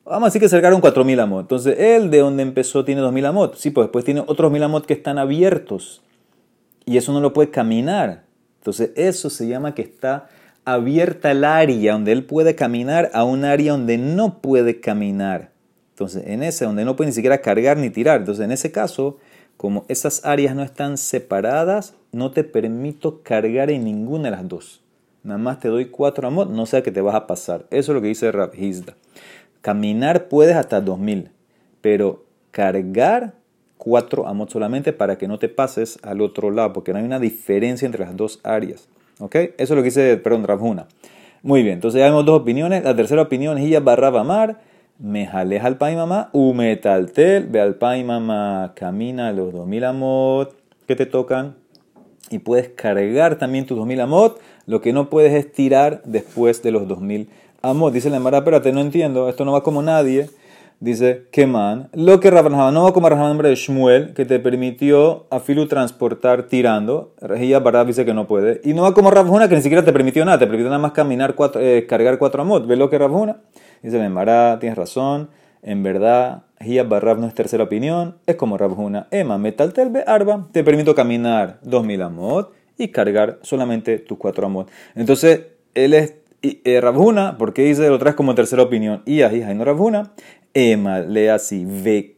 Vamos 0.05 0.24
a 0.24 0.27
decir 0.27 0.41
que 0.41 0.50
cercaron 0.50 0.81
4.000 0.81 1.22
amot. 1.22 1.41
Entonces, 1.41 1.77
él 1.77 2.10
de 2.10 2.20
donde 2.20 2.41
empezó 2.43 2.84
tiene 2.84 3.01
2.000 3.01 3.25
amot. 3.27 3.55
Sí, 3.55 3.70
pues 3.70 3.86
después 3.86 4.03
tiene 4.05 4.24
otros 4.25 4.51
1.000 4.51 4.63
amot 4.63 4.86
que 4.86 4.93
están 4.93 5.20
abiertos. 5.20 6.01
Y 6.86 6.98
eso 6.98 7.13
no 7.13 7.22
lo 7.22 7.31
puede 7.31 7.51
caminar. 7.51 8.24
Entonces, 8.58 8.91
eso 8.96 9.29
se 9.29 9.48
llama 9.48 9.75
que 9.75 9.84
está 9.84 10.27
abierta 10.65 11.32
el 11.32 11.44
área 11.44 11.94
donde 11.94 12.12
él 12.12 12.25
puede 12.25 12.56
caminar 12.56 13.10
a 13.13 13.24
un 13.24 13.46
área 13.46 13.74
donde 13.74 13.98
no 13.98 14.41
puede 14.41 14.80
caminar. 14.80 15.51
Entonces, 15.91 16.24
en 16.25 16.44
ese, 16.44 16.65
donde 16.65 16.86
no 16.86 16.96
puede 16.96 17.10
ni 17.10 17.15
siquiera 17.15 17.41
cargar 17.41 17.77
ni 17.77 17.89
tirar. 17.89 18.20
Entonces, 18.20 18.44
en 18.44 18.51
ese 18.51 18.72
caso, 18.72 19.18
como 19.58 19.86
esas 19.88 20.25
áreas 20.25 20.56
no 20.56 20.63
están 20.63 20.98
separadas, 20.98 21.94
no 22.12 22.32
te 22.32 22.44
permito 22.44 23.22
cargar 23.24 23.70
en 23.70 23.84
ninguna 23.84 24.25
de 24.25 24.32
las 24.32 24.48
dos. 24.48 24.82
Nada 25.24 25.38
más 25.38 25.60
te 25.60 25.68
doy 25.68 25.86
cuatro 25.86 26.27
amot, 26.27 26.50
no 26.50 26.65
sea 26.65 26.82
que 26.82 26.91
te 26.91 27.01
vas 27.01 27.15
a 27.15 27.27
pasar. 27.27 27.68
Eso 27.70 27.91
es 27.91 27.96
lo 27.96 28.01
que 28.01 28.08
dice 28.08 28.32
Rab 28.32 28.53
Caminar 29.62 30.27
puedes 30.27 30.56
hasta 30.56 30.82
2000, 30.82 31.30
pero 31.82 32.25
cargar 32.50 33.36
4 33.77 34.27
amot 34.27 34.51
solamente 34.51 34.94
para 34.94 35.18
que 35.18 35.27
no 35.27 35.39
te 35.39 35.50
pases 35.50 35.98
al 36.03 36.22
otro 36.22 36.51
lado, 36.51 36.72
porque 36.74 36.94
no 36.94 37.00
hay 37.00 37.06
una 37.06 37.20
diferencia 37.20 37.86
entre 37.86 38.06
las 38.06 38.15
dos 38.15 38.39
áreas. 38.44 38.88
¿Ok? 39.20 39.36
Eso 39.36 39.53
es 39.58 39.70
lo 39.72 39.77
que 39.77 39.84
dice, 39.84 40.18
perdón, 40.18 40.44
Rafuna. 40.44 40.88
Muy 41.44 41.63
bien, 41.63 41.75
entonces 41.75 42.00
ya 42.00 42.06
vemos 42.06 42.25
dos 42.25 42.39
opiniones. 42.39 42.84
La 42.84 42.96
tercera 42.96 43.24
opinión 43.24 43.58
es 43.58 43.84
barra 43.84 44.12
mar, 44.24 44.60
me 45.00 45.25
jaleja 45.25 45.65
al 45.65 45.77
pai 45.77 45.96
mamá, 45.96 46.30
umetaltel, 46.34 47.48
ve 47.48 47.60
al 47.60 47.75
pai 47.75 48.03
mamá, 48.03 48.74
camina 48.75 49.32
los 49.32 49.51
2000 49.51 49.84
amot 49.86 50.56
que 50.88 50.96
te 50.96 51.08
tocan 51.08 51.56
y 52.30 52.39
puedes 52.39 52.70
cargar 52.70 53.38
también 53.38 53.65
tus 53.65 53.77
2000 53.77 54.01
amot. 54.01 54.39
Lo 54.68 54.82
que 54.82 54.94
no 54.94 55.10
puedes 55.10 55.34
es 55.34 55.51
tirar 55.51 56.03
después 56.06 56.62
de 56.62 56.72
los 56.72 56.88
2000 56.88 57.27
amot. 57.63 57.91
Dice 57.91 58.12
la 58.12 58.18
Emara, 58.18 58.39
espérate, 58.39 58.72
no 58.72 58.82
entiendo, 58.82 59.27
esto 59.27 59.44
no 59.44 59.53
va 59.53 59.63
como 59.63 59.82
nadie. 59.82 60.30
Dice, 60.82 61.28
man 61.48 61.90
lo 61.94 62.20
que 62.20 62.32
Rabbanahman, 62.32 62.74
no 62.74 62.92
como 62.92 63.08
Rabbanahman 63.08 63.34
nombre 63.34 63.50
de 63.50 63.56
Shmuel, 63.56 64.16
que 64.16 64.26
te 64.26 64.40
permitió 64.40 65.28
a 65.30 65.40
Filu 65.40 65.68
transportar 65.68 66.48
tirando. 66.48 67.14
Rejía 67.22 67.60
Barab 67.60 67.86
dice 67.86 68.04
que 68.04 68.16
no 68.16 68.26
puede. 68.26 68.62
Y 68.64 68.74
no 68.74 68.82
va 68.82 68.96
como 68.96 69.12
Rabhuna, 69.12 69.48
que 69.48 69.54
ni 69.54 69.62
siquiera 69.62 69.86
te 69.86 69.94
permitió 69.94 70.26
nada, 70.26 70.40
te 70.40 70.48
permitió 70.48 70.70
nada 70.70 70.82
más 70.82 70.94
caminar 70.94 71.36
cuatro, 71.36 71.62
eh, 71.62 71.86
cargar 71.86 72.18
cuatro 72.18 72.42
amot. 72.42 72.66
¿Ves 72.66 72.80
lo 72.80 72.90
que 72.90 72.98
Rabhuna? 72.98 73.42
Dice, 73.84 74.10
Mará, 74.10 74.58
tienes 74.60 74.76
razón. 74.76 75.30
En 75.62 75.84
verdad, 75.84 76.46
Hia 76.60 76.84
Barab 76.84 77.20
no 77.20 77.28
es 77.28 77.36
tercera 77.36 77.64
opinión, 77.64 78.16
es 78.26 78.36
como 78.36 78.58
Rabhuna. 78.58 79.08
Emma, 79.12 79.38
metal 79.38 79.74
telbe 79.74 80.04
arba, 80.08 80.48
te 80.52 80.64
permito 80.64 80.96
caminar 80.96 81.60
dos 81.62 81.86
mil 81.86 82.02
amot 82.02 82.54
y 82.80 82.88
cargar 82.88 83.38
solamente 83.44 84.00
tus 84.00 84.18
cuatro 84.18 84.48
amot. 84.48 84.68
Entonces, 84.96 85.42
él 85.76 85.94
es 85.94 86.16
eh, 86.42 86.82
Rabhuna, 86.82 87.38
porque 87.38 87.62
dice 87.64 87.88
lo 87.88 88.00
traes 88.00 88.16
como 88.16 88.34
tercera 88.34 88.64
opinión. 88.64 89.04
Y 89.06 89.22
ahí 89.22 89.44
no 89.54 89.64
Rabhuna. 89.64 90.12
Ema 90.53 91.00
le 91.00 91.31
así, 91.31 91.65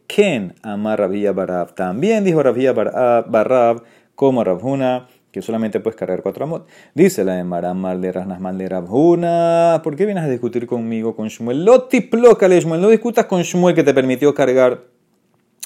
ken 0.06 0.54
amar 0.62 0.98
Rabia 0.98 1.32
Barab. 1.32 1.74
También 1.74 2.24
dijo 2.24 2.42
Rabia 2.42 2.72
Barab 2.72 3.82
como 4.14 4.42
Rabhuna, 4.42 5.08
que 5.30 5.42
solamente 5.42 5.80
puedes 5.80 5.98
cargar 5.98 6.22
cuatro 6.22 6.44
amot. 6.44 6.68
Dice 6.94 7.24
la 7.24 7.38
Emara 7.38 7.74
mal 7.74 8.00
de 8.00 8.12
mal 8.38 8.56
de 8.56 8.68
Rabhuna. 8.68 9.80
¿Por 9.82 9.96
qué 9.96 10.06
vienes 10.06 10.24
a 10.24 10.28
discutir 10.28 10.66
conmigo 10.66 11.16
con 11.16 11.28
Shmuel? 11.28 11.64
Lo 11.64 11.84
tiplócale 11.84 12.60
Shmuel, 12.60 12.80
no 12.80 12.88
discutas 12.88 13.26
con 13.26 13.42
Shmuel 13.42 13.74
que 13.74 13.82
te 13.82 13.92
permitió 13.94 14.32
cargar 14.34 14.82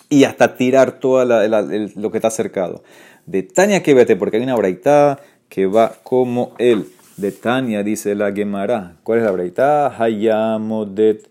y 0.09 0.25
hasta 0.25 0.57
tirar 0.57 0.93
todo 0.93 1.25
lo 1.25 2.11
que 2.11 2.19
está 2.19 2.31
cercado. 2.31 2.83
De 3.27 3.43
Tania 3.43 3.83
que 3.83 3.93
vete, 3.93 4.17
porque 4.17 4.39
hay 4.39 4.43
una 4.43 4.57
braita 4.57 5.19
que 5.51 5.67
va 5.67 5.93
como 6.03 6.53
él. 6.59 6.87
De 7.19 7.33
Tania 7.33 7.83
dice 7.83 8.15
la 8.15 8.33
Gemara. 8.33 8.97
¿Cuál 9.03 9.19
es 9.19 9.25
la 9.25 9.33
braita? 9.33 10.03
Hayamodet 10.03 11.29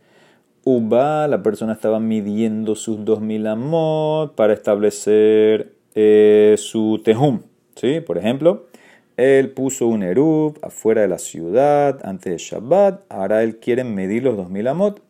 Uba, 0.70 1.30
la 1.30 1.42
persona 1.42 1.72
estaba 1.72 2.02
midiendo 2.02 2.76
sus 2.76 3.06
2000 3.06 3.48
amot 3.48 4.36
para 4.36 4.52
establecer 4.52 5.78
eh, 5.96 6.56
su 6.58 7.02
tejum. 7.06 7.40
¿sí? 7.78 8.02
Por 8.02 8.18
ejemplo, 8.18 8.68
él 9.16 9.52
puso 9.52 9.88
un 9.88 10.04
erub 10.04 10.60
afuera 10.62 11.04
de 11.04 11.08
la 11.08 11.20
ciudad 11.20 12.06
antes 12.06 12.34
de 12.34 12.38
Shabbat. 12.38 13.06
Ahora 13.08 13.44
él 13.44 13.60
quiere 13.60 13.86
medir 13.86 14.24
los 14.24 14.36
2000 14.36 14.68
amot. 14.68 15.02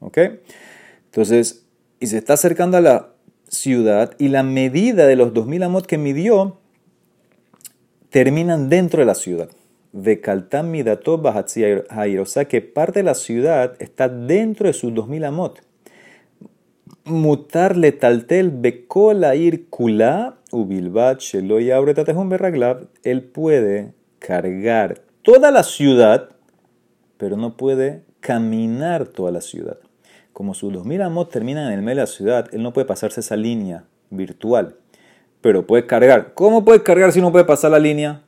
¿ok? 0.00 0.18
Entonces, 1.04 1.66
y 2.00 2.06
se 2.06 2.16
está 2.16 2.32
acercando 2.32 2.78
a 2.78 2.80
la 2.80 3.08
ciudad 3.48 4.14
y 4.18 4.28
la 4.28 4.42
medida 4.42 5.06
de 5.06 5.16
los 5.16 5.34
2000 5.34 5.62
amot 5.64 5.84
que 5.84 5.98
midió 5.98 6.56
terminan 8.08 8.70
dentro 8.70 9.00
de 9.00 9.04
la 9.04 9.14
ciudad 9.14 9.50
de 9.92 10.20
Kaltam 10.20 10.70
Midato 10.70 11.20
O 11.22 12.26
sea 12.26 12.44
que 12.46 12.60
parte 12.60 13.00
de 13.00 13.04
la 13.04 13.14
ciudad 13.14 13.74
está 13.78 14.08
dentro 14.08 14.66
de 14.66 14.72
sus 14.72 14.92
2000 14.94 15.24
amot. 15.24 15.60
Mutarle 17.04 17.92
taltel 17.92 18.50
bekola 18.50 19.34
ir 19.34 19.68
kula 19.68 20.36
ubilbat 20.50 21.20
shelo 21.20 21.56
un 21.56 22.28
berraglab. 22.28 22.88
Él 23.02 23.22
puede 23.22 23.92
cargar 24.18 25.02
toda 25.22 25.50
la 25.50 25.62
ciudad, 25.62 26.30
pero 27.18 27.36
no 27.36 27.56
puede 27.56 28.02
caminar 28.20 29.06
toda 29.06 29.32
la 29.32 29.40
ciudad. 29.40 29.78
Como 30.32 30.54
sus 30.54 30.72
2000 30.72 31.02
amot 31.02 31.30
terminan 31.30 31.66
en 31.66 31.78
el 31.78 31.82
medio 31.82 31.96
de 31.96 32.02
la 32.02 32.06
ciudad, 32.06 32.48
él 32.52 32.62
no 32.62 32.72
puede 32.72 32.86
pasarse 32.86 33.20
esa 33.20 33.36
línea 33.36 33.84
virtual, 34.10 34.76
pero 35.40 35.66
puede 35.66 35.86
cargar. 35.86 36.32
¿Cómo 36.34 36.64
puede 36.64 36.82
cargar 36.82 37.12
si 37.12 37.20
no 37.20 37.32
puede 37.32 37.44
pasar 37.44 37.72
la 37.72 37.78
línea? 37.78 38.22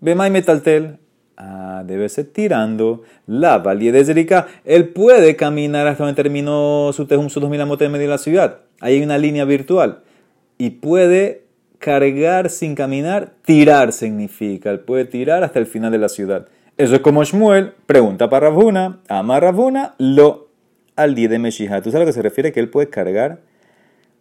Bemay 0.00 0.30
metaltel, 0.30 0.98
Ah, 1.40 1.84
debe 1.86 2.08
ser 2.08 2.26
tirando 2.32 3.04
la 3.28 3.58
valía 3.58 3.92
de 3.92 4.04
Zerika. 4.04 4.48
Él 4.64 4.88
puede 4.88 5.36
caminar 5.36 5.86
hasta 5.86 6.02
donde 6.02 6.20
terminó 6.20 6.90
su 6.92 7.06
tejum, 7.06 7.28
su 7.28 7.38
2000 7.38 7.60
amotes 7.60 7.86
en 7.86 7.92
medio 7.92 8.06
de 8.06 8.10
la 8.10 8.18
ciudad. 8.18 8.58
Ahí 8.80 8.96
hay 8.96 9.02
una 9.04 9.18
línea 9.18 9.44
virtual. 9.44 10.00
Y 10.58 10.70
puede 10.70 11.44
cargar 11.78 12.50
sin 12.50 12.74
caminar. 12.74 13.34
Tirar 13.44 13.92
significa. 13.92 14.70
Él 14.70 14.80
puede 14.80 15.04
tirar 15.04 15.44
hasta 15.44 15.60
el 15.60 15.66
final 15.66 15.92
de 15.92 15.98
la 15.98 16.08
ciudad. 16.08 16.48
Eso 16.76 16.96
es 16.96 17.00
como 17.02 17.22
Shmuel. 17.22 17.72
Pregunta 17.86 18.28
para 18.28 18.50
Ravuna. 18.50 18.98
Ama 19.08 19.38
Ravuna. 19.38 19.94
Lo 19.98 20.48
al 20.96 21.14
día 21.14 21.28
de 21.28 21.38
Meshiha. 21.38 21.82
¿Tú 21.82 21.92
sabes 21.92 21.94
a 21.94 21.98
lo 22.00 22.06
que 22.06 22.12
se 22.14 22.22
refiere? 22.22 22.50
Que 22.50 22.58
él 22.58 22.68
puede 22.68 22.90
cargar 22.90 23.42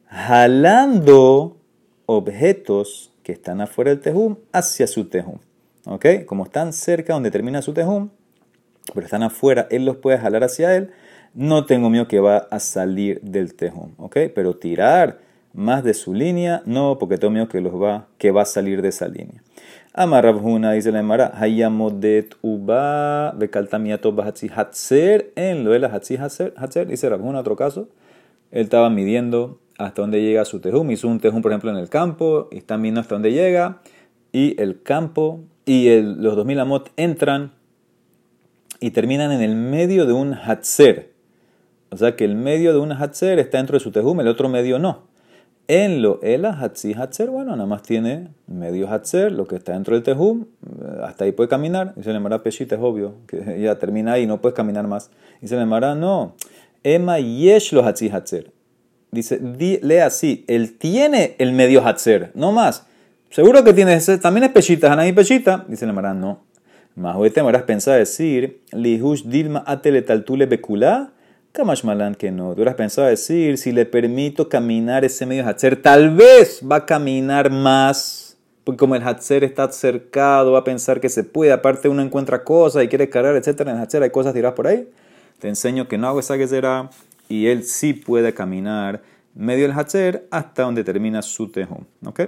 jalando 0.09 1.57
objetos 2.05 3.11
que 3.23 3.31
están 3.33 3.59
afuera 3.59 3.89
del 3.89 4.01
tejum 4.01 4.37
hacia 4.51 4.87
su 4.87 5.05
tejum. 5.05 5.39
¿Ok? 5.87 6.25
Como 6.25 6.43
están 6.43 6.73
cerca 6.73 7.13
donde 7.13 7.31
termina 7.31 7.61
su 7.61 7.73
tejum, 7.73 8.09
pero 8.93 9.05
están 9.05 9.23
afuera, 9.23 9.67
él 9.71 9.85
los 9.85 9.97
puede 9.97 10.17
jalar 10.17 10.43
hacia 10.43 10.75
él, 10.75 10.91
no 11.33 11.65
tengo 11.65 11.89
miedo 11.89 12.07
que 12.07 12.19
va 12.19 12.47
a 12.49 12.59
salir 12.59 13.21
del 13.21 13.55
tejum, 13.55 13.93
¿ok? 13.97 14.17
Pero 14.33 14.55
tirar 14.55 15.19
más 15.53 15.83
de 15.83 15.93
su 15.93 16.13
línea, 16.13 16.61
no, 16.65 16.97
porque 16.99 17.17
tengo 17.17 17.31
miedo 17.31 17.47
que, 17.47 17.61
los 17.61 17.73
va, 17.73 18.07
que 18.17 18.31
va 18.31 18.43
a 18.43 18.45
salir 18.45 18.81
de 18.81 18.89
esa 18.89 19.07
línea. 19.07 19.41
Amar 19.93 20.25
Rabhuna, 20.25 20.73
dice 20.73 20.91
la 20.91 20.99
Emara, 20.99 21.31
Hayamodet 21.35 22.35
Uba, 22.41 23.31
Bekaltamiato 23.31 24.11
Bahatzi 24.13 24.49
Hatzer, 24.55 25.31
en 25.35 25.63
lo 25.63 25.71
de 25.71 25.79
la 25.79 25.87
Hatzi 25.87 26.17
Hatzer, 26.17 26.87
dice 26.87 27.09
Rabhuna, 27.09 27.39
otro 27.39 27.55
caso, 27.55 27.89
él 28.51 28.63
estaba 28.63 28.89
midiendo 28.89 29.59
hasta 29.77 30.01
dónde 30.01 30.21
llega 30.21 30.45
su 30.45 30.59
tejum, 30.59 30.91
hizo 30.91 31.07
un 31.07 31.19
tejum, 31.19 31.41
por 31.41 31.51
ejemplo, 31.51 31.71
en 31.71 31.77
el 31.77 31.89
campo, 31.89 32.47
está 32.51 32.77
midiendo 32.77 33.01
hasta 33.01 33.15
dónde 33.15 33.31
llega, 33.31 33.81
y 34.31 34.59
el 34.61 34.81
campo 34.81 35.41
y 35.67 35.89
el, 35.89 36.23
los 36.23 36.35
2000 36.35 36.59
amot 36.61 36.91
entran 36.95 37.51
y 38.79 38.91
terminan 38.91 39.31
en 39.31 39.41
el 39.41 39.55
medio 39.55 40.05
de 40.05 40.13
un 40.13 40.33
hatzer. 40.33 41.11
O 41.89 41.97
sea 41.97 42.15
que 42.15 42.23
el 42.23 42.35
medio 42.35 42.71
de 42.71 42.79
un 42.79 42.93
hatzer 42.93 43.37
está 43.37 43.57
dentro 43.57 43.77
de 43.77 43.83
su 43.83 43.91
tejum, 43.91 44.19
el 44.21 44.27
otro 44.27 44.49
medio 44.49 44.79
no. 44.79 45.07
En 45.67 46.01
lo 46.01 46.21
ela 46.23 46.57
hatzi 46.57 46.93
hatzer, 46.93 47.29
bueno, 47.29 47.51
nada 47.51 47.65
más 47.65 47.83
tiene 47.83 48.29
medio 48.47 48.89
hatzer, 48.89 49.33
lo 49.33 49.45
que 49.45 49.57
está 49.57 49.73
dentro 49.73 49.95
del 49.95 50.03
tejum, 50.03 50.45
hasta 51.03 51.25
ahí 51.25 51.33
puede 51.33 51.49
caminar. 51.49 51.93
Dice 51.95 52.11
el 52.11 52.15
Emara 52.15 52.41
Peshita, 52.41 52.75
es 52.75 52.81
obvio, 52.81 53.15
que 53.27 53.59
ya 53.61 53.77
termina 53.77 54.13
ahí, 54.13 54.25
no 54.25 54.39
puedes 54.39 54.55
caminar 54.55 54.87
más. 54.87 55.11
Dice 55.41 55.55
el 55.55 55.61
Emara, 55.61 55.95
no. 55.95 56.35
Ema 56.83 57.19
yesh 57.19 57.73
lo 57.73 57.83
hatzi 57.83 58.09
hatzer. 58.09 58.53
Dice, 59.11 59.41
lee 59.81 59.97
así, 59.97 60.45
él 60.47 60.77
tiene 60.77 61.35
el 61.39 61.51
medio 61.51 61.85
hatzer, 61.85 62.31
no 62.35 62.53
más. 62.53 62.87
Seguro 63.29 63.63
que 63.63 63.73
tienes, 63.73 64.09
también 64.21 64.45
es 64.45 64.51
pechita, 64.51 64.91
Hanaí 64.91 65.11
pechita. 65.11 65.65
Dice 65.67 65.85
la 65.85 65.93
Mara, 65.93 66.13
no. 66.13 66.45
Más 66.95 67.15
hoy 67.15 67.29
te 67.29 67.39
habrás 67.41 67.61
pensado 67.63 67.95
decir, 67.95 68.61
lihush 68.71 69.23
dilma 69.25 69.63
atele 69.67 70.01
taltule 70.01 70.47
bekula, 70.47 71.11
kamash 71.51 71.83
malan 71.83 72.15
que 72.15 72.31
no. 72.31 72.55
Tú 72.55 72.61
habrás 72.61 72.73
pensado 72.73 73.07
decir, 73.07 73.59
si 73.59 73.71
le 73.71 73.85
permito 73.85 74.49
caminar 74.49 75.05
ese 75.05 75.27
medio 75.27 75.45
hatzer, 75.45 75.79
tal 75.79 76.15
vez 76.15 76.61
va 76.63 76.77
a 76.77 76.85
caminar 76.87 77.51
más. 77.51 78.37
Porque 78.63 78.79
como 78.79 78.95
el 78.95 79.03
hatzer 79.03 79.43
está 79.43 79.71
cercado, 79.71 80.53
va 80.53 80.59
a 80.59 80.63
pensar 80.63 80.99
que 80.99 81.09
se 81.09 81.23
puede. 81.23 81.51
Aparte 81.51 81.87
uno 81.87 82.01
encuentra 82.01 82.43
cosas 82.43 82.83
y 82.83 82.87
quiere 82.87 83.09
cargar, 83.09 83.35
etc. 83.35 83.61
En 83.61 83.69
el 83.69 83.77
hatzer 83.77 84.01
hay 84.01 84.09
cosas 84.09 84.33
tiradas 84.33 84.55
por 84.55 84.67
ahí. 84.67 84.89
Te 85.39 85.49
enseño 85.49 85.87
que 85.87 85.99
no 85.99 86.07
hago 86.07 86.19
esa 86.19 86.37
que 86.37 86.47
será. 86.47 86.89
Y 87.29 87.45
él 87.47 87.63
sí 87.63 87.93
puede 87.93 88.33
caminar 88.33 89.03
medio 89.35 89.67
del 89.67 89.77
hatzer 89.77 90.27
hasta 90.31 90.63
donde 90.63 90.83
termina 90.83 91.21
su 91.21 91.49
tejón. 91.51 91.85
¿Ok? 92.03 92.21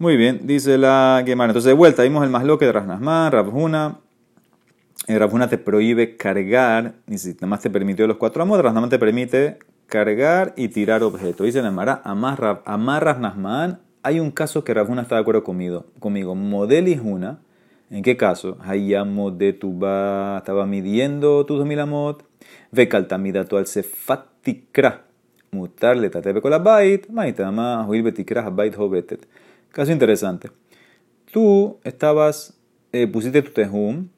Muy 0.00 0.16
bien, 0.16 0.46
dice 0.46 0.78
la 0.78 1.22
Gemara. 1.26 1.50
Entonces, 1.50 1.68
de 1.68 1.74
vuelta, 1.74 2.04
vimos 2.04 2.24
el 2.24 2.30
más 2.30 2.42
loque 2.42 2.64
de 2.64 2.72
Rasnasman, 2.72 3.30
Rabjuna. 3.30 3.98
Eh, 5.06 5.18
Rabjuna 5.18 5.50
te 5.50 5.58
prohíbe 5.58 6.16
cargar, 6.16 6.94
ni 7.06 7.18
si 7.18 7.34
nada 7.34 7.48
más 7.48 7.60
te 7.60 7.68
permitió 7.68 8.06
los 8.06 8.16
cuatro 8.16 8.42
amos, 8.42 8.58
Rasnasman 8.62 8.88
te 8.88 8.98
permite 8.98 9.58
cargar 9.88 10.54
y 10.56 10.68
tirar 10.68 11.02
objetos. 11.02 11.44
Dice 11.44 11.60
la 11.60 11.68
Gemara, 11.68 12.00
Amar 12.02 13.04
Rasnasman, 13.04 13.78
hay 14.02 14.20
un 14.20 14.30
caso 14.30 14.64
que 14.64 14.72
Rabjuna 14.72 15.02
está 15.02 15.16
de 15.16 15.20
acuerdo 15.20 15.44
conmigo. 15.44 15.84
conmigo. 15.98 16.34
Model 16.34 16.88
y 16.88 16.96
Juna, 16.96 17.40
¿en 17.90 18.02
qué 18.02 18.16
caso? 18.16 18.56
Hayamo 18.62 19.30
de 19.30 19.52
tuba, 19.52 20.38
estaba 20.38 20.64
midiendo 20.64 21.44
tus 21.44 21.66
mil 21.66 21.78
amot, 21.78 22.24
Vekaltamida 22.72 23.44
tu 23.44 23.58
al 23.58 23.66
sefatikra, 23.66 25.02
mutarle 25.50 26.08
tatepe 26.08 26.40
con 26.40 26.52
la 26.52 26.58
bait, 26.58 27.06
maitama, 27.10 27.86
huil 27.86 28.02
betikra, 28.02 28.48
bait 28.48 28.74
hobetet. 28.78 29.28
Caso 29.72 29.92
interesante. 29.92 30.50
Tú 31.32 31.78
estabas, 31.84 32.58
eh, 32.92 33.06
pusiste 33.06 33.40
tu 33.42 33.52
tejum, 33.52 34.08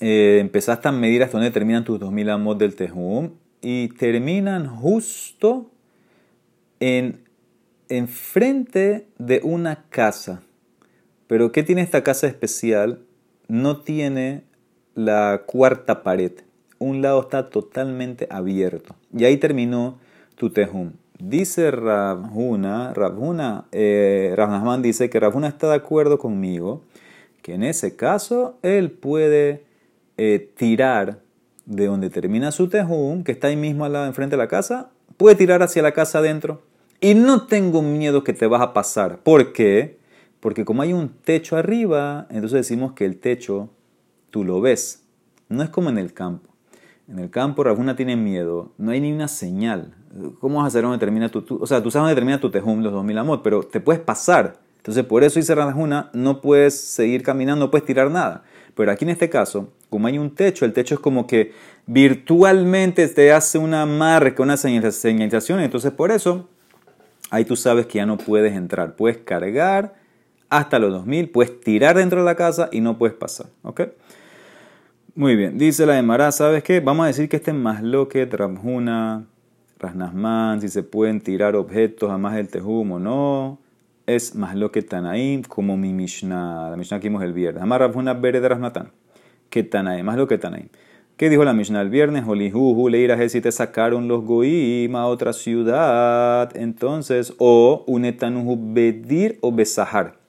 eh, 0.00 0.38
empezaste 0.40 0.88
a 0.88 0.92
medir 0.92 1.22
hasta 1.22 1.38
donde 1.38 1.52
terminan 1.52 1.84
tus 1.84 2.00
2000 2.00 2.30
amos 2.30 2.58
del 2.58 2.74
tejum 2.74 3.30
y 3.60 3.88
terminan 3.90 4.66
justo 4.66 5.70
en, 6.80 7.22
en 7.88 8.08
frente 8.08 9.06
de 9.18 9.40
una 9.44 9.84
casa. 9.90 10.42
Pero 11.28 11.52
¿qué 11.52 11.62
tiene 11.62 11.82
esta 11.82 12.02
casa 12.02 12.26
especial? 12.26 13.04
No 13.46 13.82
tiene 13.82 14.42
la 14.96 15.42
cuarta 15.46 16.02
pared. 16.02 16.32
Un 16.78 17.00
lado 17.00 17.20
está 17.20 17.48
totalmente 17.48 18.26
abierto. 18.28 18.96
Y 19.16 19.24
ahí 19.24 19.36
terminó 19.36 20.00
tu 20.34 20.50
tejum. 20.50 20.94
Dice 21.24 21.70
Rabhuna, 21.70 22.92
Rabhuna, 22.94 23.66
eh, 23.70 24.34
dice 24.80 25.08
que 25.08 25.20
Rabhuna 25.20 25.46
está 25.46 25.68
de 25.68 25.76
acuerdo 25.76 26.18
conmigo 26.18 26.82
que 27.42 27.54
en 27.54 27.62
ese 27.62 27.94
caso 27.94 28.58
él 28.62 28.90
puede 28.90 29.62
eh, 30.16 30.52
tirar 30.56 31.20
de 31.64 31.86
donde 31.86 32.10
termina 32.10 32.50
su 32.50 32.68
tejum, 32.68 33.22
que 33.22 33.30
está 33.30 33.46
ahí 33.46 33.56
mismo 33.56 33.84
al 33.84 33.92
lado 33.92 34.06
enfrente 34.06 34.34
de 34.34 34.42
la 34.42 34.48
casa, 34.48 34.90
puede 35.16 35.36
tirar 35.36 35.62
hacia 35.62 35.80
la 35.80 35.92
casa 35.92 36.18
adentro. 36.18 36.62
Y 37.00 37.14
no 37.14 37.46
tengo 37.46 37.82
miedo 37.82 38.24
que 38.24 38.32
te 38.32 38.48
vas 38.48 38.60
a 38.60 38.72
pasar. 38.72 39.20
¿Por 39.20 39.52
qué? 39.52 40.00
Porque 40.40 40.64
como 40.64 40.82
hay 40.82 40.92
un 40.92 41.08
techo 41.08 41.56
arriba, 41.56 42.26
entonces 42.30 42.66
decimos 42.66 42.94
que 42.94 43.04
el 43.04 43.20
techo 43.20 43.70
tú 44.30 44.42
lo 44.42 44.60
ves. 44.60 45.04
No 45.48 45.62
es 45.62 45.70
como 45.70 45.88
en 45.88 45.98
el 45.98 46.14
campo. 46.14 46.52
En 47.06 47.20
el 47.20 47.30
campo 47.30 47.62
alguna 47.62 47.94
tiene 47.94 48.16
miedo, 48.16 48.72
no 48.76 48.90
hay 48.90 49.00
ni 49.00 49.12
una 49.12 49.28
señal. 49.28 49.94
¿Cómo 50.40 50.58
vas 50.58 50.68
a 50.68 50.70
saber 50.70 50.84
dónde 50.84 50.98
termina 50.98 51.28
tu, 51.28 51.44
O 51.60 51.66
sea, 51.66 51.82
tú 51.82 51.90
sabes 51.90 52.04
dónde 52.04 52.14
termina 52.14 52.40
tu 52.40 52.50
tejum, 52.50 52.82
los 52.82 52.92
2000 52.92 53.18
amot, 53.18 53.42
pero 53.42 53.62
te 53.62 53.80
puedes 53.80 54.00
pasar. 54.00 54.58
Entonces, 54.76 55.04
por 55.04 55.22
eso 55.22 55.38
dice 55.38 55.54
Rajuna, 55.54 56.10
no 56.12 56.40
puedes 56.40 56.78
seguir 56.78 57.22
caminando, 57.22 57.66
no 57.66 57.70
puedes 57.70 57.86
tirar 57.86 58.10
nada. 58.10 58.42
Pero 58.74 58.90
aquí 58.90 59.04
en 59.04 59.10
este 59.10 59.30
caso, 59.30 59.68
como 59.88 60.08
hay 60.08 60.18
un 60.18 60.34
techo, 60.34 60.64
el 60.64 60.72
techo 60.72 60.96
es 60.96 61.00
como 61.00 61.26
que 61.26 61.52
virtualmente 61.86 63.06
te 63.08 63.32
hace 63.32 63.58
una 63.58 63.86
marca, 63.86 64.42
una 64.42 64.56
señalización. 64.56 65.60
Entonces, 65.60 65.92
por 65.92 66.10
eso, 66.10 66.48
ahí 67.30 67.44
tú 67.44 67.54
sabes 67.54 67.86
que 67.86 67.98
ya 67.98 68.06
no 68.06 68.18
puedes 68.18 68.54
entrar. 68.54 68.96
Puedes 68.96 69.18
cargar 69.18 69.94
hasta 70.48 70.78
los 70.78 70.92
2000, 70.92 71.30
puedes 71.30 71.60
tirar 71.60 71.96
dentro 71.96 72.18
de 72.18 72.24
la 72.24 72.34
casa 72.34 72.68
y 72.72 72.80
no 72.80 72.98
puedes 72.98 73.14
pasar. 73.14 73.46
¿Ok? 73.62 73.82
Muy 75.14 75.36
bien, 75.36 75.58
dice 75.58 75.86
la 75.86 75.98
Emara, 75.98 76.32
¿sabes 76.32 76.62
qué? 76.62 76.80
Vamos 76.80 77.04
a 77.04 77.06
decir 77.06 77.28
que 77.28 77.36
este 77.36 77.50
es 77.50 77.56
más 77.56 77.82
lo 77.82 78.08
que 78.08 78.24
Ramjuna, 78.26 79.26
Rasnasman, 79.82 80.60
si 80.60 80.68
se 80.68 80.82
pueden 80.82 81.20
tirar 81.20 81.56
objetos 81.56 82.10
a 82.10 82.18
más 82.18 82.34
del 82.34 82.48
Tejum 82.48 82.92
o 82.92 82.98
no. 82.98 83.58
Es 84.06 84.34
más 84.34 84.56
lo 84.56 84.72
que 84.72 84.82
Tanaim, 84.82 85.42
como 85.42 85.76
mi 85.76 85.92
Mishnah, 85.92 86.70
la 86.70 86.76
Mishnah 86.76 87.00
que 87.00 87.08
vimos 87.08 87.22
el 87.22 87.32
viernes. 87.32 87.62
Amar 87.62 87.80
Ramjuna 87.80 88.14
Bere 88.14 88.40
Rasnatan, 88.40 88.90
que 89.50 89.62
Tanaim, 89.62 90.04
más 90.04 90.16
lo 90.16 90.26
que 90.26 90.38
Tanaim. 90.38 90.68
¿Qué 91.16 91.28
dijo 91.28 91.44
la 91.44 91.52
Mishnah 91.52 91.82
el 91.82 91.90
viernes? 91.90 92.24
Olihuhu, 92.26 92.88
leira 92.88 93.28
si 93.28 93.40
te 93.40 93.52
sacaron 93.52 94.08
los 94.08 94.24
goim 94.24 94.96
a 94.96 95.06
otra 95.06 95.32
ciudad. 95.32 96.50
Entonces, 96.56 97.34
o 97.38 97.84
unetanuhu 97.86 98.58
bedir 98.72 99.38
o 99.40 99.52
besahar 99.52 100.22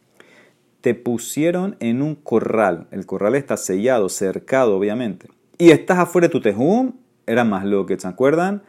te 0.83 0.93
pusieron 0.93 1.77
en 1.79 2.01
un 2.01 2.13
corral. 2.13 2.87
El 2.91 3.05
corral 3.05 3.35
está 3.35 3.55
sellado, 3.55 4.09
cercado, 4.09 4.77
obviamente. 4.77 5.29
Y 5.57 5.71
estás 5.71 5.97
afuera 5.97 6.27
de 6.27 6.31
tu 6.33 6.41
tejum, 6.41 6.91
era 7.25 7.45
más 7.45 7.63
lo 7.63 7.85
que, 7.85 7.97
¿se 7.97 8.05
acuerdan? 8.05 8.63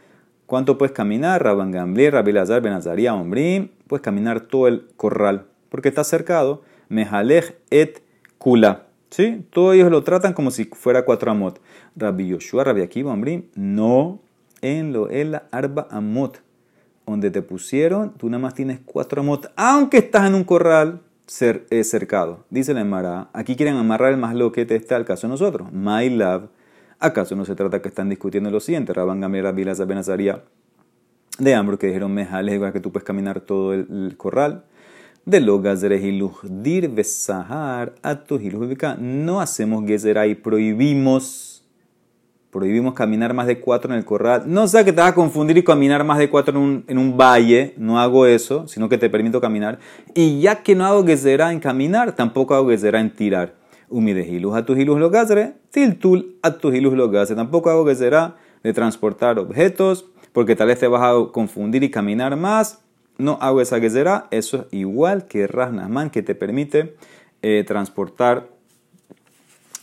¿Cuánto 0.54 0.78
puedes 0.78 0.92
caminar? 0.92 1.42
Rabban 1.42 1.72
Gamliel, 1.72 2.12
Rabilazar, 2.12 2.62
Benazaria, 2.62 3.12
Ombrim. 3.12 3.70
Puedes 3.88 4.04
caminar 4.04 4.42
todo 4.42 4.68
el 4.68 4.86
corral, 4.96 5.46
porque 5.68 5.88
está 5.88 6.04
cercado. 6.04 6.62
Mejalej 6.88 7.56
et 7.70 8.04
kula. 8.38 8.86
¿Sí? 9.10 9.44
Todos 9.50 9.74
ellos 9.74 9.90
lo 9.90 10.04
tratan 10.04 10.32
como 10.32 10.52
si 10.52 10.66
fuera 10.66 11.04
cuatro 11.04 11.32
amot. 11.32 11.60
Rabbi 11.96 12.28
Yoshua, 12.28 12.62
Rabbi 12.62 12.82
Akiva, 12.82 13.12
Ombrim. 13.12 13.46
No 13.56 14.20
en 14.62 14.92
lo 14.92 15.10
el 15.10 15.40
arba 15.50 15.88
amot. 15.90 16.40
Donde 17.04 17.32
te 17.32 17.42
pusieron, 17.42 18.12
tú 18.12 18.30
nada 18.30 18.40
más 18.40 18.54
tienes 18.54 18.78
cuatro 18.84 19.22
amot. 19.22 19.50
Aunque 19.56 19.98
estás 19.98 20.24
en 20.24 20.36
un 20.36 20.44
corral, 20.44 21.00
cercado. 21.26 22.44
Dice 22.50 22.74
la 22.74 22.82
Emara, 22.82 23.28
aquí 23.32 23.56
quieren 23.56 23.74
amarrar 23.74 24.12
el 24.12 24.18
más 24.18 24.36
loquete 24.36 24.76
este 24.76 24.94
al 24.94 25.04
caso 25.04 25.26
de 25.26 25.32
nosotros. 25.32 25.72
My 25.72 26.08
love. 26.10 26.44
¿Acaso 26.98 27.36
no 27.36 27.44
se 27.44 27.54
trata 27.54 27.82
que 27.82 27.88
están 27.88 28.08
discutiendo 28.08 28.50
lo 28.50 28.60
siguiente? 28.60 28.92
Rabban 28.92 29.20
Gamera, 29.20 29.52
Vilas, 29.52 29.84
Benazaria 29.86 30.42
de 31.38 31.54
Ambro 31.54 31.78
que 31.78 31.88
dijeron 31.88 32.12
mejales, 32.12 32.54
igual 32.54 32.72
que 32.72 32.80
tú 32.80 32.92
puedes 32.92 33.04
caminar 33.04 33.40
todo 33.40 33.74
el, 33.74 34.14
corral. 34.16 34.64
De 35.24 35.40
lo 35.40 35.60
dir 35.60 36.88
besahar 36.90 37.94
No 38.98 39.40
hacemos 39.40 39.86
gezerá 39.86 40.26
y 40.26 40.34
prohibimos 40.34 41.50
prohibimos 42.50 42.94
caminar 42.94 43.34
más 43.34 43.48
de 43.48 43.58
cuatro 43.58 43.92
en 43.92 43.98
el 43.98 44.04
corral. 44.04 44.44
No 44.46 44.68
sea 44.68 44.84
que 44.84 44.92
te 44.92 45.00
vas 45.00 45.10
a 45.10 45.14
confundir 45.16 45.58
y 45.58 45.64
caminar 45.64 46.04
más 46.04 46.18
de 46.18 46.30
cuatro 46.30 46.56
en 46.56 46.62
un, 46.62 46.84
en 46.86 46.98
un 46.98 47.16
valle, 47.16 47.74
no 47.78 47.98
hago 47.98 48.26
eso, 48.26 48.68
sino 48.68 48.88
que 48.88 48.96
te 48.96 49.10
permito 49.10 49.40
caminar. 49.40 49.80
Y 50.14 50.40
ya 50.40 50.62
que 50.62 50.76
no 50.76 50.86
hago 50.86 51.04
que 51.04 51.16
será 51.16 51.50
en 51.50 51.58
caminar, 51.58 52.14
tampoco 52.14 52.54
hago 52.54 52.68
que 52.68 52.78
será 52.78 53.00
en 53.00 53.10
tirar. 53.10 53.54
Humidejilus 53.94 54.56
a 54.56 54.66
tus 54.66 54.76
hilus 54.76 54.98
lo 54.98 55.12
tiltul 55.70 56.36
a 56.42 56.58
tus 56.58 56.74
hilus 56.74 56.94
lo 56.94 57.10
Tampoco 57.10 57.70
hago 57.70 57.84
que 57.84 57.94
será 57.94 58.36
de 58.64 58.72
transportar 58.72 59.38
objetos, 59.38 60.06
porque 60.32 60.56
tal 60.56 60.66
vez 60.66 60.80
te 60.80 60.88
vas 60.88 61.02
a 61.02 61.32
confundir 61.32 61.84
y 61.84 61.90
caminar 61.90 62.36
más. 62.36 62.80
No 63.18 63.38
hago 63.40 63.60
esa 63.60 63.80
que 63.80 63.90
será, 63.90 64.26
eso 64.32 64.56
es 64.56 64.72
igual 64.72 65.26
que 65.28 65.46
Rasnasman, 65.46 66.10
que 66.10 66.22
te 66.22 66.34
permite 66.34 66.96
eh, 67.42 67.62
transportar 67.64 68.48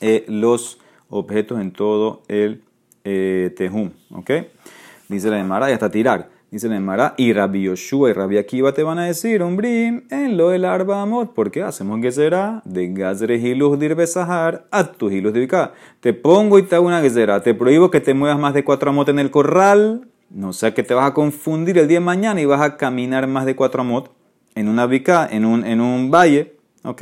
eh, 0.02 0.26
los 0.28 0.80
objetos 1.10 1.62
en 1.62 1.72
todo 1.72 2.24
el 2.28 2.64
eh, 3.06 3.54
tejum. 3.56 3.92
¿Ok? 4.12 4.32
Dice 5.08 5.30
la 5.30 5.40
Emara, 5.40 5.70
y 5.70 5.74
hasta 5.74 5.90
tirar. 5.90 6.30
Dice 6.52 6.68
la 6.68 7.14
y 7.16 7.32
Rabbi 7.32 7.62
Yoshua 7.62 8.10
y 8.10 8.14
Rabbi 8.14 8.38
Akiva 8.38 8.74
te 8.74 8.84
van 8.84 9.00
a 9.00 9.06
decir, 9.06 9.42
hombre, 9.42 10.04
en 10.10 10.36
lo 10.36 10.50
del 10.50 10.66
arba 10.66 11.02
amot, 11.02 11.34
porque 11.34 11.64
hacemos 11.64 12.02
que 12.02 12.12
será 12.12 12.62
de 12.66 12.92
gazre 12.92 13.38
hilus 13.38 13.80
dir 13.80 13.96
sahar 14.06 14.68
a 14.70 14.84
tu 14.84 15.10
hilus 15.10 15.32
dirka. 15.32 15.72
Te 16.02 16.12
pongo 16.12 16.60
y 16.60 16.64
te 16.64 16.76
hago 16.76 16.88
una 16.88 17.10
será 17.10 17.42
te 17.42 17.54
prohíbo 17.54 17.90
que 17.90 18.02
te 18.02 18.14
muevas 18.14 18.38
más 18.38 18.54
de 18.54 18.66
cuatro 18.66 18.90
amot 18.90 19.08
en 19.08 19.20
el 19.20 19.32
corral, 19.32 20.10
no 20.30 20.52
sea 20.52 20.74
que 20.74 20.84
te 20.84 20.94
vas 20.94 21.10
a 21.10 21.14
confundir 21.14 21.78
el 21.78 21.88
día 21.88 22.00
de 22.00 22.06
mañana 22.06 22.42
y 22.42 22.46
vas 22.46 22.60
a 22.60 22.76
caminar 22.76 23.28
más 23.28 23.46
de 23.46 23.56
cuatro 23.56 23.80
amot 23.80 24.12
en 24.54 24.68
una 24.68 24.88
bica, 24.88 25.26
en 25.32 25.46
un, 25.46 25.66
en 25.66 25.80
un 25.80 26.12
valle, 26.12 26.58
¿ok? 26.84 27.02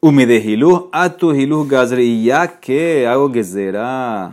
Humidejiluz 0.00 0.84
hiluz 1.36 1.68
gazre, 1.68 2.04
y 2.04 2.24
ya 2.24 2.58
que 2.58 3.06
hago 3.06 3.30
que 3.30 3.44
será 3.44 4.32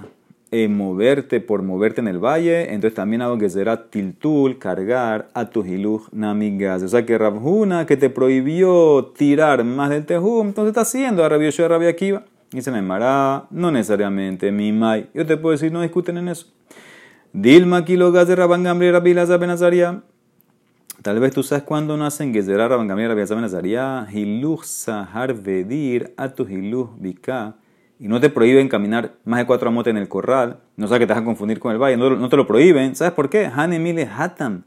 en 0.52 0.76
moverte 0.76 1.42
por 1.42 1.62
moverte 1.62 2.02
en 2.02 2.08
el 2.08 2.18
valle, 2.18 2.74
entonces 2.74 2.96
también 2.96 3.22
hago 3.22 3.38
que 3.38 3.50
será 3.50 3.90
tiltul, 3.90 4.58
cargar 4.58 5.30
hiluz 5.66 6.12
nami 6.12 6.58
gazre. 6.58 6.86
O 6.86 6.90
sea 6.90 7.06
que 7.06 7.18
Rabjuna 7.18 7.86
que 7.86 7.98
te 7.98 8.10
prohibió 8.10 9.12
tirar 9.18 9.64
más 9.64 9.90
del 9.90 10.06
tejum, 10.06 10.48
entonces 10.48 10.70
está 10.70 10.82
haciendo 10.82 11.24
a 11.24 11.30
Rabbi 11.30 11.46
Yoshua 11.46 11.68
Rabbi 11.68 11.88
Akiva. 11.88 12.24
Dice 12.52 12.72
Emara, 12.72 13.46
no 13.52 13.72
necesariamente, 13.72 14.52
mi 14.52 14.72
mai. 14.72 15.08
Yo 15.14 15.26
te 15.26 15.38
puedo 15.38 15.52
decir, 15.52 15.72
no 15.72 15.82
discuten 15.82 16.18
en 16.18 16.30
eso. 16.30 16.48
Dilma 17.32 17.86
kilo 17.86 18.12
gazre 18.12 18.36
Rabban 18.36 18.64
Gamri 18.64 18.92
Rabbi 18.92 19.14
Benazaria. 19.14 20.02
Tal 21.02 21.18
vez 21.22 21.32
tú 21.32 21.44
sabes 21.44 21.64
cuándo 21.64 21.96
nacen 21.96 22.34
Gezerá, 22.34 22.68
Rabban 22.68 22.90
Gamliel, 22.90 23.16
Rabbi 23.16 23.42
Nazaria, 23.42 24.06
Hiluch 24.12 24.66
Sahar 24.66 25.34
Vedir, 25.34 26.14
Atu 26.18 26.46
Hiluch 26.46 26.90
Bika, 27.00 27.56
y 28.00 28.08
no 28.08 28.20
te 28.20 28.30
prohíben 28.30 28.70
caminar 28.70 29.14
más 29.26 29.40
de 29.40 29.46
cuatro 29.46 29.70
amotes 29.70 29.92
en 29.92 29.98
el 29.98 30.08
corral, 30.08 30.62
no 30.78 30.88
sabes 30.88 31.02
que 31.02 31.08
te 31.08 31.14
vas 31.14 31.22
a 31.22 31.26
confundir 31.26 31.60
con 31.60 31.72
el 31.72 31.78
valle, 31.78 31.98
no, 31.98 32.30
te 32.30 32.38
lo 32.38 32.48
prohíben, 32.48 32.96
¿sabes 32.96 33.14
por 33.14 33.30
qué? 33.30 33.46
Hanemile 33.54 34.10
Hatam. 34.12 34.64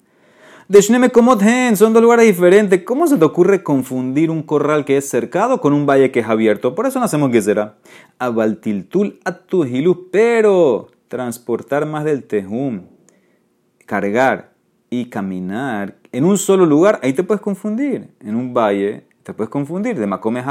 Deshneme 0.68 1.10
Komot 1.10 1.42
Hen, 1.42 1.76
son 1.76 1.92
dos 1.92 2.02
lugares 2.02 2.24
diferentes. 2.24 2.82
¿Cómo 2.84 3.06
se 3.06 3.18
te 3.18 3.24
ocurre 3.24 3.62
confundir 3.62 4.30
un 4.30 4.42
corral 4.42 4.84
que 4.84 4.96
es 4.96 5.08
cercado 5.08 5.60
con 5.60 5.72
un 5.72 5.86
valle 5.86 6.12
que 6.12 6.20
es 6.20 6.26
abierto? 6.26 6.74
Por 6.74 6.86
eso 6.86 7.00
nacemos 7.00 7.32
Gezerá. 7.32 7.74
Abaltiltul 8.18 9.18
Atu 9.24 9.64
Hiluch, 9.64 10.10
pero 10.12 10.88
transportar 11.08 11.84
más 11.84 12.04
del 12.04 12.24
Tejum, 12.24 12.82
cargar, 13.86 14.52
y 14.92 15.06
caminar 15.06 15.96
en 16.12 16.26
un 16.26 16.36
solo 16.36 16.66
lugar, 16.66 17.00
ahí 17.02 17.14
te 17.14 17.22
puedes 17.22 17.40
confundir. 17.40 18.10
En 18.20 18.36
un 18.36 18.52
valle 18.52 19.06
te 19.22 19.32
puedes 19.32 19.48
confundir. 19.48 19.98
De 19.98 20.06
Makome 20.06 20.42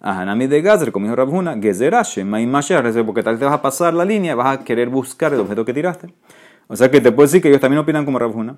a 0.00 0.20
Hanami 0.20 0.46
de 0.46 0.62
Gazer, 0.62 0.92
como 0.92 1.06
dijo 1.06 1.16
Rabhuna, 1.16 1.58
Gezerashe, 1.60 2.24
Maimasher, 2.24 2.82
porque 3.04 3.22
tal 3.22 3.34
vez 3.34 3.40
te 3.40 3.44
vas 3.46 3.54
a 3.54 3.62
pasar 3.62 3.94
la 3.94 4.04
línea, 4.04 4.34
vas 4.34 4.58
a 4.58 4.64
querer 4.64 4.88
buscar 4.88 5.32
el 5.34 5.40
objeto 5.40 5.64
que 5.64 5.74
tiraste. 5.74 6.12
O 6.68 6.76
sea 6.76 6.90
que 6.90 7.00
te 7.00 7.10
puedo 7.10 7.26
decir 7.26 7.42
que 7.42 7.48
ellos 7.48 7.60
también 7.60 7.80
opinan 7.80 8.04
como 8.04 8.18
Rabhuna. 8.18 8.56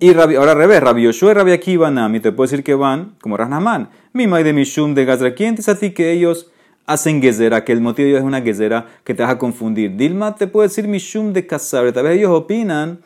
Y 0.00 0.10
ahora 0.14 0.52
al 0.52 0.58
revés, 0.58 0.80
Rabbi 0.80 1.02
Yoshua 1.02 1.32
y 1.32 1.34
Rabbi 1.34 1.52
Akiva 1.52 1.90
Nami, 1.90 2.20
te 2.20 2.30
puedo 2.30 2.48
decir 2.48 2.62
que 2.62 2.74
van 2.74 3.16
como 3.20 3.36
Rasnaman. 3.36 3.88
Mimai 4.12 4.44
de 4.44 4.52
Mishum 4.52 4.94
de 4.94 5.04
Gazer, 5.04 5.34
¿quién 5.34 5.54
te 5.54 5.58
dice 5.58 5.72
a 5.72 5.78
ti 5.78 5.90
que 5.90 6.12
ellos 6.12 6.52
hacen 6.86 7.20
gezera, 7.20 7.64
que 7.64 7.72
el 7.72 7.80
motivo 7.80 8.04
de 8.04 8.10
ellos 8.10 8.20
es 8.20 8.26
una 8.26 8.40
gezera 8.40 8.86
que 9.02 9.14
te 9.14 9.24
vas 9.24 9.32
a 9.32 9.38
confundir? 9.38 9.96
Dilma 9.96 10.36
te 10.36 10.46
puede 10.46 10.68
decir 10.68 10.86
Mishum 10.86 11.32
de 11.32 11.46
Kasabre, 11.46 11.92
tal 11.92 12.04
vez 12.04 12.16
ellos 12.16 12.30
opinan 12.30 13.00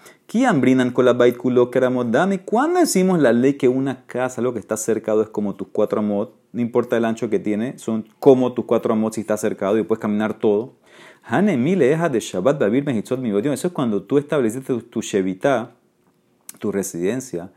¿Cuándo 2.47 2.81
decimos 2.81 3.21
la 3.21 3.35
ley 3.35 3.53
que 3.59 3.69
una 3.69 4.07
casa, 4.07 4.41
lo 4.41 4.55
que 4.55 4.61
está 4.61 4.79
cercado, 4.79 5.21
es 5.21 5.29
como 5.29 5.55
tus 5.57 5.69
cuatro 5.71 5.99
amot? 5.99 6.35
No 6.53 6.63
importa 6.63 6.97
el 6.97 7.05
ancho 7.05 7.29
que 7.29 7.39
tiene, 7.39 7.79
son 7.79 8.09
como 8.19 8.55
tus 8.55 8.65
cuatro 8.65 8.95
amot 8.95 9.13
si 9.13 9.21
está 9.21 9.37
cercado 9.37 9.77
y 9.77 9.83
puedes 9.83 10.01
caminar 10.01 10.39
todo. 10.39 10.73
De 11.31 12.21
Shabbat 12.21 12.63
Eso 12.63 13.67
es 13.67 13.73
cuando 13.75 14.05
tú 14.05 14.17
estableciste 14.17 14.73
tu, 14.73 14.81
tu 14.81 15.03
tu 16.59 16.73
residencia, 16.73 17.53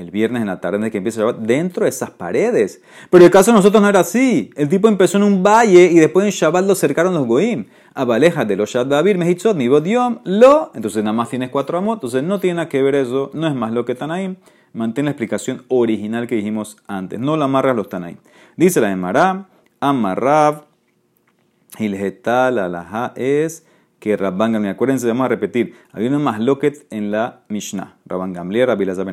el 0.00 0.10
viernes 0.10 0.40
en 0.42 0.48
la 0.48 0.60
tarde 0.60 0.78
de 0.78 0.90
que 0.90 0.98
empieza 0.98 1.20
Shabbat, 1.20 1.38
dentro 1.38 1.84
de 1.84 1.90
esas 1.90 2.10
paredes. 2.10 2.82
Pero 3.10 3.24
el 3.24 3.30
caso 3.30 3.50
de 3.50 3.56
nosotros 3.56 3.82
no 3.82 3.88
era 3.88 4.00
así. 4.00 4.50
El 4.56 4.68
tipo 4.68 4.88
empezó 4.88 5.18
en 5.18 5.24
un 5.24 5.42
valle 5.42 5.84
y 5.86 5.96
después 5.96 6.24
en 6.24 6.32
Shabbat 6.32 6.66
lo 6.66 6.74
cercaron 6.74 7.14
los 7.14 7.26
Goim. 7.26 7.66
Abaleja 7.94 8.44
de 8.44 8.56
los 8.56 8.70
Shadbabir, 8.70 9.18
Mehitzot, 9.18 9.56
mi 9.56 9.68
Bodiom, 9.68 10.20
lo. 10.24 10.70
Entonces 10.74 11.02
nada 11.04 11.12
más 11.12 11.28
tienes 11.28 11.50
cuatro 11.50 11.78
amos. 11.78 11.96
Entonces 11.96 12.22
no 12.22 12.40
tiene 12.40 12.56
nada 12.56 12.68
que 12.68 12.82
ver 12.82 12.94
eso. 12.94 13.30
No 13.34 13.46
es 13.46 13.54
más 13.54 13.72
lo 13.72 13.84
que 13.84 13.94
Tanaim. 13.94 14.36
Mantén 14.72 15.04
la 15.06 15.10
explicación 15.10 15.64
original 15.68 16.26
que 16.26 16.36
dijimos 16.36 16.76
antes. 16.86 17.18
No 17.18 17.36
la 17.36 17.46
amarras 17.46 17.76
los 17.76 17.88
Tanaim. 17.88 18.16
Dice 18.56 18.80
la 18.80 18.88
de 18.88 18.96
Mará, 18.96 19.48
Amarrab, 19.80 20.64
Hilgetal 21.78 22.58
alajá 22.58 23.12
es 23.16 23.64
que 24.00 24.16
Rabban 24.16 24.52
Gamliel, 24.52 24.74
acuérdense, 24.74 25.06
vamos 25.06 25.26
a 25.26 25.28
repetir, 25.28 25.74
había 25.92 26.08
una 26.08 26.18
más 26.18 26.40
loquet 26.40 26.86
en 26.90 27.10
la 27.10 27.42
Mishnah. 27.48 27.96
Rabban 28.06 28.32
Gamliel, 28.32 28.66
Rabbi 28.66 28.84
Lazar 28.86 29.06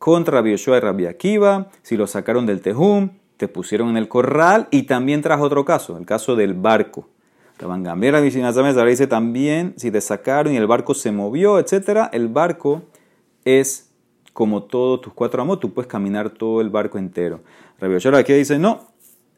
contra 0.00 0.42
Yoshua 0.42 0.78
y 0.78 0.80
Rabbi 0.80 1.04
Akiva, 1.04 1.68
si 1.82 1.98
lo 1.98 2.06
sacaron 2.06 2.46
del 2.46 2.62
Tejum, 2.62 3.10
te 3.36 3.48
pusieron 3.48 3.90
en 3.90 3.98
el 3.98 4.08
corral 4.08 4.66
y 4.70 4.84
también 4.84 5.20
trajo 5.20 5.44
otro 5.44 5.66
caso, 5.66 5.98
el 5.98 6.06
caso 6.06 6.34
del 6.36 6.54
barco. 6.54 7.06
Rabban 7.58 7.82
Gamliel, 7.82 8.14
Rabbi 8.14 8.30
Lazar 8.30 8.86
dice 8.86 9.06
también, 9.06 9.74
si 9.76 9.90
te 9.90 10.00
sacaron 10.00 10.54
y 10.54 10.56
el 10.56 10.66
barco 10.66 10.94
se 10.94 11.12
movió, 11.12 11.58
etc., 11.58 12.08
el 12.12 12.28
barco 12.28 12.82
es 13.44 13.90
como 14.32 14.62
todos 14.62 15.02
tus 15.02 15.12
cuatro 15.12 15.42
amos, 15.42 15.60
tú 15.60 15.74
puedes 15.74 15.86
caminar 15.86 16.30
todo 16.30 16.62
el 16.62 16.70
barco 16.70 16.96
entero. 16.96 17.40
Rabbi 17.78 17.98
Yoshua 17.98 18.20
aquí 18.20 18.32
dice, 18.32 18.58
no, 18.58 18.88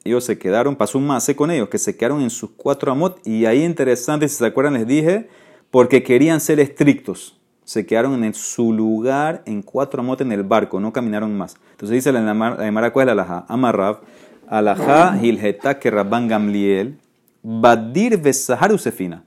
ellos 0.05 0.22
se 0.22 0.38
quedaron, 0.38 0.77
pasó 0.77 0.96
un 0.96 1.09
mase 1.09 1.35
con 1.35 1.51
ellos, 1.51 1.68
que 1.70 1.79
se 1.79 1.96
quedaron 1.96 2.22
en 2.22 2.31
sus 2.31 2.51
cuatro 2.51 2.92
amot. 2.92 3.18
Y 3.27 3.46
ahí 3.46 3.64
interesante, 3.64 4.29
si 4.29 4.37
se 4.37 4.46
acuerdan, 4.46 4.75
les 4.75 4.87
dije, 4.87 5.29
porque 5.72 6.05
querían 6.05 6.40
ser 6.40 6.61
estrictos. 6.61 7.37
Se 7.64 7.87
quedaron 7.87 8.25
en 8.25 8.35
su 8.35 8.72
lugar 8.72 9.42
en 9.46 9.62
cuatro 9.62 10.03
amot 10.03 10.20
en 10.20 10.33
el 10.33 10.42
barco, 10.42 10.81
no 10.81 10.92
caminaron 10.92 11.37
más. 11.37 11.57
Entonces 11.72 11.94
dice 11.94 12.12
la 12.12 12.20
Emara, 12.66 12.92
¿cuál 12.92 13.09
es 13.09 13.14
la 13.14 13.22
alajá? 13.22 13.46
Amarrab, 13.48 14.01
alajá 14.48 15.18
hilgeta 15.22 15.79
que 15.79 15.90
rabban 15.90 16.29
gamliel, 16.29 16.98
badir 17.42 18.18
besahar 18.18 18.72
usefina. 18.72 19.25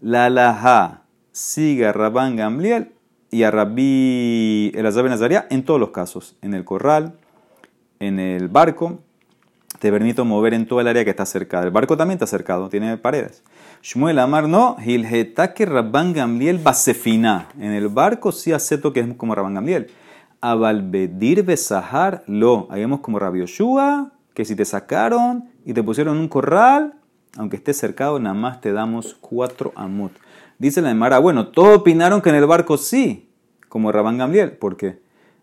La 0.00 0.26
alajá 0.26 1.02
sigue 1.32 1.86
a 1.86 1.92
rabban 1.92 2.36
gamliel 2.36 2.92
y 3.30 3.42
a 3.42 3.50
rabbi 3.50 4.72
Elazar 4.74 5.04
Nazaria 5.04 5.46
en 5.50 5.64
todos 5.64 5.80
los 5.80 5.90
casos. 5.90 6.36
En 6.42 6.54
el 6.54 6.64
corral, 6.64 7.14
en 8.00 8.18
el 8.18 8.48
barco 8.48 9.00
te 9.78 9.90
permito 9.90 10.24
mover 10.24 10.54
en 10.54 10.66
toda 10.66 10.82
el 10.82 10.88
área 10.88 11.04
que 11.04 11.10
está 11.10 11.26
cercada. 11.26 11.64
El 11.64 11.70
barco 11.70 11.96
también 11.96 12.16
está 12.16 12.26
cercado, 12.26 12.68
tiene 12.68 12.96
paredes. 12.96 13.42
Shmuel 13.80 14.18
Amar 14.18 14.48
no, 14.48 14.76
Hilhetake 14.84 15.64
Rabban 15.64 16.12
Gamliel 16.12 16.58
Basefina. 16.58 17.48
En 17.58 17.72
el 17.72 17.88
barco 17.88 18.32
sí 18.32 18.52
acepto 18.52 18.92
que 18.92 19.00
es 19.00 19.14
como 19.14 19.34
Rabban 19.34 19.54
Gamliel. 19.54 19.88
Abalbedir 20.40 21.44
Besahar 21.44 22.24
lo. 22.26 22.66
Ahí 22.70 22.80
vemos 22.80 23.00
como 23.00 23.18
Rabbi 23.18 23.40
Yoshua, 23.40 24.10
que 24.34 24.44
si 24.44 24.56
te 24.56 24.64
sacaron 24.64 25.48
y 25.64 25.74
te 25.74 25.82
pusieron 25.82 26.16
en 26.16 26.22
un 26.22 26.28
corral, 26.28 26.94
aunque 27.36 27.56
esté 27.56 27.72
cercado, 27.72 28.18
nada 28.18 28.34
más 28.34 28.60
te 28.60 28.72
damos 28.72 29.16
cuatro 29.20 29.72
amot. 29.76 30.12
Dice 30.58 30.82
la 30.82 30.90
Emara, 30.90 31.20
bueno, 31.20 31.48
todos 31.48 31.78
opinaron 31.78 32.20
que 32.20 32.30
en 32.30 32.36
el 32.36 32.46
barco 32.46 32.76
sí, 32.78 33.30
como 33.68 33.92
Rabban 33.92 34.18
Gamliel. 34.18 34.52
¿Por 34.52 34.76
qué? 34.76 34.98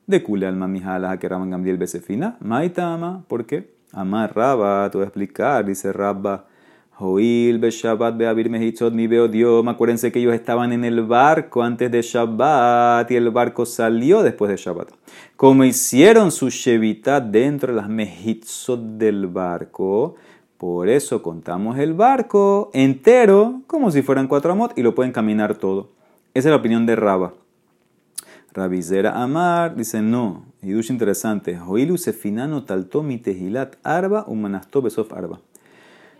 De 0.07 0.21
Kule 0.21 0.45
alma 0.45 0.67
mijala 0.67 1.17
que 1.17 1.29
Rabban 1.29 1.51
Gamliel 1.51 1.77
Besefina. 1.77 2.35
Maitama, 2.41 3.23
¿por 3.29 3.45
qué? 3.45 3.73
Amar 3.93 4.35
Rabba, 4.35 4.89
te 4.91 4.97
voy 4.97 5.05
a 5.05 5.07
explicar, 5.07 5.65
dice 5.65 5.93
Rabba. 5.93 6.47
Joil 6.97 7.59
be 7.59 7.71
Shabbat 7.71 8.15
be 8.15 8.25
Abir 8.25 8.49
Mehitzot 8.49 8.93
mi 8.93 9.07
veo 9.07 9.27
Dios. 9.27 9.67
Acuérdense 9.67 10.13
que 10.13 10.19
ellos 10.19 10.33
estaban 10.33 10.71
en 10.71 10.85
el 10.85 11.03
barco 11.03 11.61
antes 11.61 11.91
de 11.91 12.01
Shabbat 12.01 13.11
y 13.11 13.15
el 13.15 13.31
barco 13.31 13.65
salió 13.65 14.23
después 14.23 14.49
de 14.49 14.55
Shabbat. 14.55 14.91
Como 15.35 15.65
hicieron 15.65 16.31
su 16.31 16.49
Shevita 16.49 17.19
dentro 17.19 17.73
de 17.73 17.81
las 17.81 17.89
Mehitzot 17.89 18.79
del 18.79 19.27
barco, 19.27 20.15
por 20.57 20.87
eso 20.87 21.21
contamos 21.21 21.77
el 21.79 21.93
barco 21.93 22.71
entero 22.73 23.61
como 23.67 23.91
si 23.91 24.01
fueran 24.01 24.29
cuatro 24.29 24.53
amot 24.53 24.77
y 24.77 24.81
lo 24.81 24.95
pueden 24.95 25.11
caminar 25.11 25.55
todo. 25.55 25.89
Esa 26.33 26.47
es 26.47 26.51
la 26.51 26.57
opinión 26.57 26.85
de 26.85 26.95
Rabba. 26.95 27.33
Rabizera 28.53 29.21
Amar 29.21 29.75
dice 29.75 30.01
no, 30.01 30.45
ducha 30.61 30.93
interesante. 30.93 31.57
Joilu 31.57 31.97
sefinano 31.97 32.63
taltomi 32.63 33.17
tehilat 33.17 33.75
arba 33.83 34.23
umanasto 34.29 34.81
besof 34.81 35.11
arba. 35.11 35.41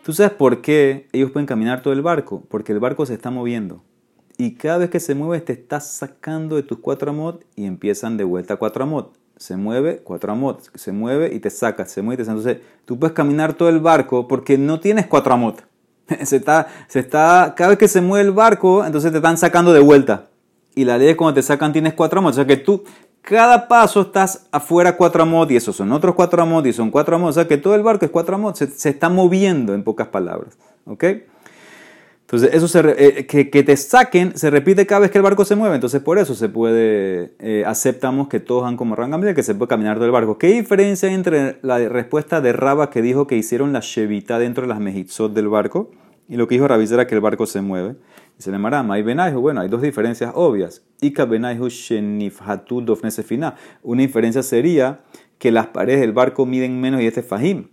¿Tú 0.05 0.13
sabes 0.13 0.33
por 0.33 0.61
qué 0.61 1.07
ellos 1.13 1.31
pueden 1.31 1.47
caminar 1.47 1.81
todo 1.81 1.91
el 1.91 2.03
barco? 2.03 2.43
Porque 2.47 2.71
el 2.71 2.79
barco 2.79 3.07
se 3.07 3.15
está 3.15 3.31
moviendo. 3.31 3.81
Y 4.37 4.53
cada 4.53 4.77
vez 4.77 4.91
que 4.91 4.99
se 4.99 5.15
mueve 5.15 5.41
te 5.43 5.53
está 5.53 5.79
sacando 5.79 6.57
de 6.57 6.61
tus 6.61 6.77
cuatro 6.77 7.09
amot 7.09 7.43
y 7.55 7.65
empiezan 7.65 8.15
de 8.15 8.23
vuelta 8.23 8.57
cuatro 8.57 8.83
amot. 8.83 9.17
Se 9.37 9.57
mueve, 9.57 10.01
cuatro 10.03 10.31
amot. 10.31 10.61
Se 10.75 10.91
mueve 10.91 11.33
y 11.33 11.39
te 11.39 11.49
saca, 11.49 11.87
se 11.87 12.03
mueve 12.03 12.21
y 12.21 12.23
te. 12.23 12.29
Entonces 12.29 12.59
tú 12.85 12.99
puedes 12.99 13.15
caminar 13.15 13.55
todo 13.55 13.67
el 13.67 13.79
barco 13.79 14.27
porque 14.27 14.59
no 14.59 14.79
tienes 14.79 15.07
cuatro 15.07 15.33
amot. 15.33 15.65
Se 16.23 16.35
está, 16.35 16.67
se 16.87 16.99
está, 16.99 17.55
cada 17.57 17.71
vez 17.71 17.79
que 17.79 17.87
se 17.87 17.99
mueve 17.99 18.27
el 18.27 18.31
barco, 18.31 18.85
entonces 18.85 19.11
te 19.11 19.17
están 19.17 19.39
sacando 19.39 19.73
de 19.73 19.79
vuelta 19.79 20.27
y 20.75 20.83
la 20.83 20.97
ley 20.97 21.07
es 21.07 21.15
cuando 21.15 21.33
te 21.33 21.41
sacan 21.41 21.71
tienes 21.71 21.93
cuatro 21.93 22.19
amos. 22.19 22.33
O 22.33 22.35
sea 22.35 22.45
que 22.45 22.57
tú, 22.57 22.83
cada 23.25 23.67
paso 23.67 24.01
estás 24.01 24.47
afuera 24.51 24.95
cuatro 24.95 25.23
amos 25.23 25.49
y 25.49 25.55
esos 25.55 25.75
son 25.75 25.91
otros 25.91 26.13
cuatro 26.13 26.43
amos 26.43 26.65
y 26.67 26.71
son 26.71 26.91
cuatro 26.91 27.15
amos. 27.15 27.31
O 27.31 27.33
sea 27.33 27.47
que 27.47 27.57
todo 27.57 27.73
el 27.73 27.81
barco 27.81 28.05
es 28.05 28.11
cuatro 28.11 28.35
amos. 28.35 28.57
Se, 28.59 28.89
está 28.89 29.09
moviendo 29.09 29.73
en 29.73 29.83
pocas 29.83 30.07
palabras. 30.07 30.57
¿Ok? 30.85 31.03
Entonces, 32.21 32.51
eso 32.53 32.67
se, 32.67 32.79
eh, 32.97 33.25
que, 33.25 33.63
te 33.63 33.77
saquen 33.77 34.35
se 34.35 34.49
repite 34.49 34.87
cada 34.87 35.01
vez 35.01 35.11
que 35.11 35.17
el 35.17 35.23
barco 35.23 35.43
se 35.43 35.55
mueve. 35.55 35.75
Entonces, 35.75 36.01
por 36.01 36.19
eso 36.19 36.35
se 36.35 36.49
puede, 36.49 37.33
eh, 37.39 37.63
aceptamos 37.65 38.27
que 38.27 38.39
todos 38.39 38.65
han 38.65 38.77
como 38.77 38.95
rangamlia, 38.95 39.33
que 39.33 39.43
se 39.43 39.55
puede 39.55 39.69
caminar 39.69 39.97
todo 39.97 40.05
el 40.05 40.11
barco. 40.11 40.37
¿Qué 40.37 40.47
diferencia 40.47 41.09
hay 41.09 41.15
entre 41.15 41.57
la 41.61 41.77
respuesta 41.89 42.41
de 42.41 42.53
Raba 42.53 42.89
que 42.89 43.01
dijo 43.01 43.27
que 43.27 43.35
hicieron 43.35 43.73
la 43.73 43.81
chevita 43.81 44.39
dentro 44.39 44.63
de 44.63 44.69
las 44.69 44.79
mejitzot 44.79 45.33
del 45.33 45.49
barco 45.49 45.91
y 46.27 46.35
lo 46.35 46.47
que 46.47 46.55
dijo 46.55 46.67
Rabizera 46.67 47.07
que 47.07 47.15
el 47.15 47.21
barco 47.21 47.45
se 47.45 47.61
mueve? 47.61 47.95
Dice 48.37 48.51
le 48.51 48.57
Marama, 48.57 48.95
hay 48.95 49.03
benaihu. 49.03 49.39
Bueno, 49.39 49.61
hay 49.61 49.69
dos 49.69 49.81
diferencias 49.81 50.31
obvias. 50.35 50.83
Ika 51.01 51.25
benaihu 51.25 51.69
shenifhatu 51.69 52.81
dofnesefina. 52.81 53.55
Una 53.81 54.01
diferencia 54.01 54.43
sería 54.43 54.99
que 55.37 55.51
las 55.51 55.67
paredes 55.67 56.01
del 56.01 56.11
barco 56.13 56.45
miden 56.45 56.79
menos 56.81 57.01
y 57.01 57.07
este 57.07 57.21
es 57.21 57.25
fajim. 57.25 57.69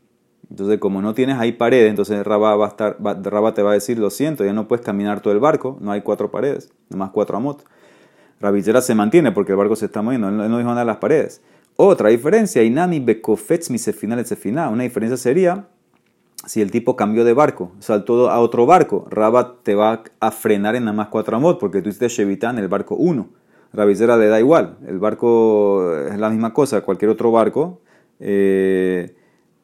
Entonces, 0.50 0.78
como 0.78 1.00
no 1.00 1.14
tienes 1.14 1.38
ahí 1.38 1.52
paredes, 1.52 1.88
entonces 1.88 2.22
Rabba 2.26 3.54
te 3.54 3.62
va 3.62 3.70
a 3.70 3.74
decir, 3.74 3.98
lo 3.98 4.10
siento, 4.10 4.44
ya 4.44 4.52
no 4.52 4.68
puedes 4.68 4.84
caminar 4.84 5.20
todo 5.22 5.32
el 5.32 5.40
barco, 5.40 5.78
no 5.80 5.92
hay 5.92 6.02
cuatro 6.02 6.30
paredes, 6.30 6.70
nomás 6.90 7.10
cuatro 7.10 7.38
amot. 7.38 7.64
Rabillera 8.38 8.82
se 8.82 8.94
mantiene 8.94 9.32
porque 9.32 9.52
el 9.52 9.58
barco 9.58 9.76
se 9.76 9.86
está 9.86 10.02
moviendo, 10.02 10.30
no 10.30 10.58
dijo 10.58 10.68
nada 10.68 10.80
de 10.80 10.86
las 10.86 10.98
paredes. 10.98 11.40
Otra 11.76 12.10
diferencia, 12.10 12.62
inami 12.62 13.00
bekofetz 13.00 13.70
misefina 13.70 14.22
sefina. 14.24 14.68
Una 14.68 14.82
diferencia 14.82 15.16
sería 15.16 15.68
si 16.46 16.60
el 16.60 16.70
tipo 16.70 16.96
cambió 16.96 17.24
de 17.24 17.34
barco, 17.34 17.72
saltó 17.78 18.30
a 18.30 18.40
otro 18.40 18.66
barco, 18.66 19.06
Rabat 19.10 19.62
te 19.62 19.74
va 19.74 20.02
a 20.20 20.30
frenar 20.30 20.76
en 20.76 20.84
nada 20.84 20.96
más 20.96 21.08
cuatro 21.08 21.36
amot 21.36 21.58
porque 21.58 21.82
tú 21.82 21.88
hiciste 21.88 22.08
Shevita 22.08 22.50
en 22.50 22.58
el 22.58 22.68
barco 22.68 22.94
1. 22.96 23.28
Rabizera 23.72 24.16
le 24.16 24.26
da 24.26 24.38
igual, 24.38 24.76
el 24.86 24.98
barco 24.98 25.96
es 26.06 26.18
la 26.18 26.28
misma 26.28 26.52
cosa, 26.52 26.82
cualquier 26.82 27.10
otro 27.10 27.32
barco, 27.32 27.80
eh, 28.20 29.14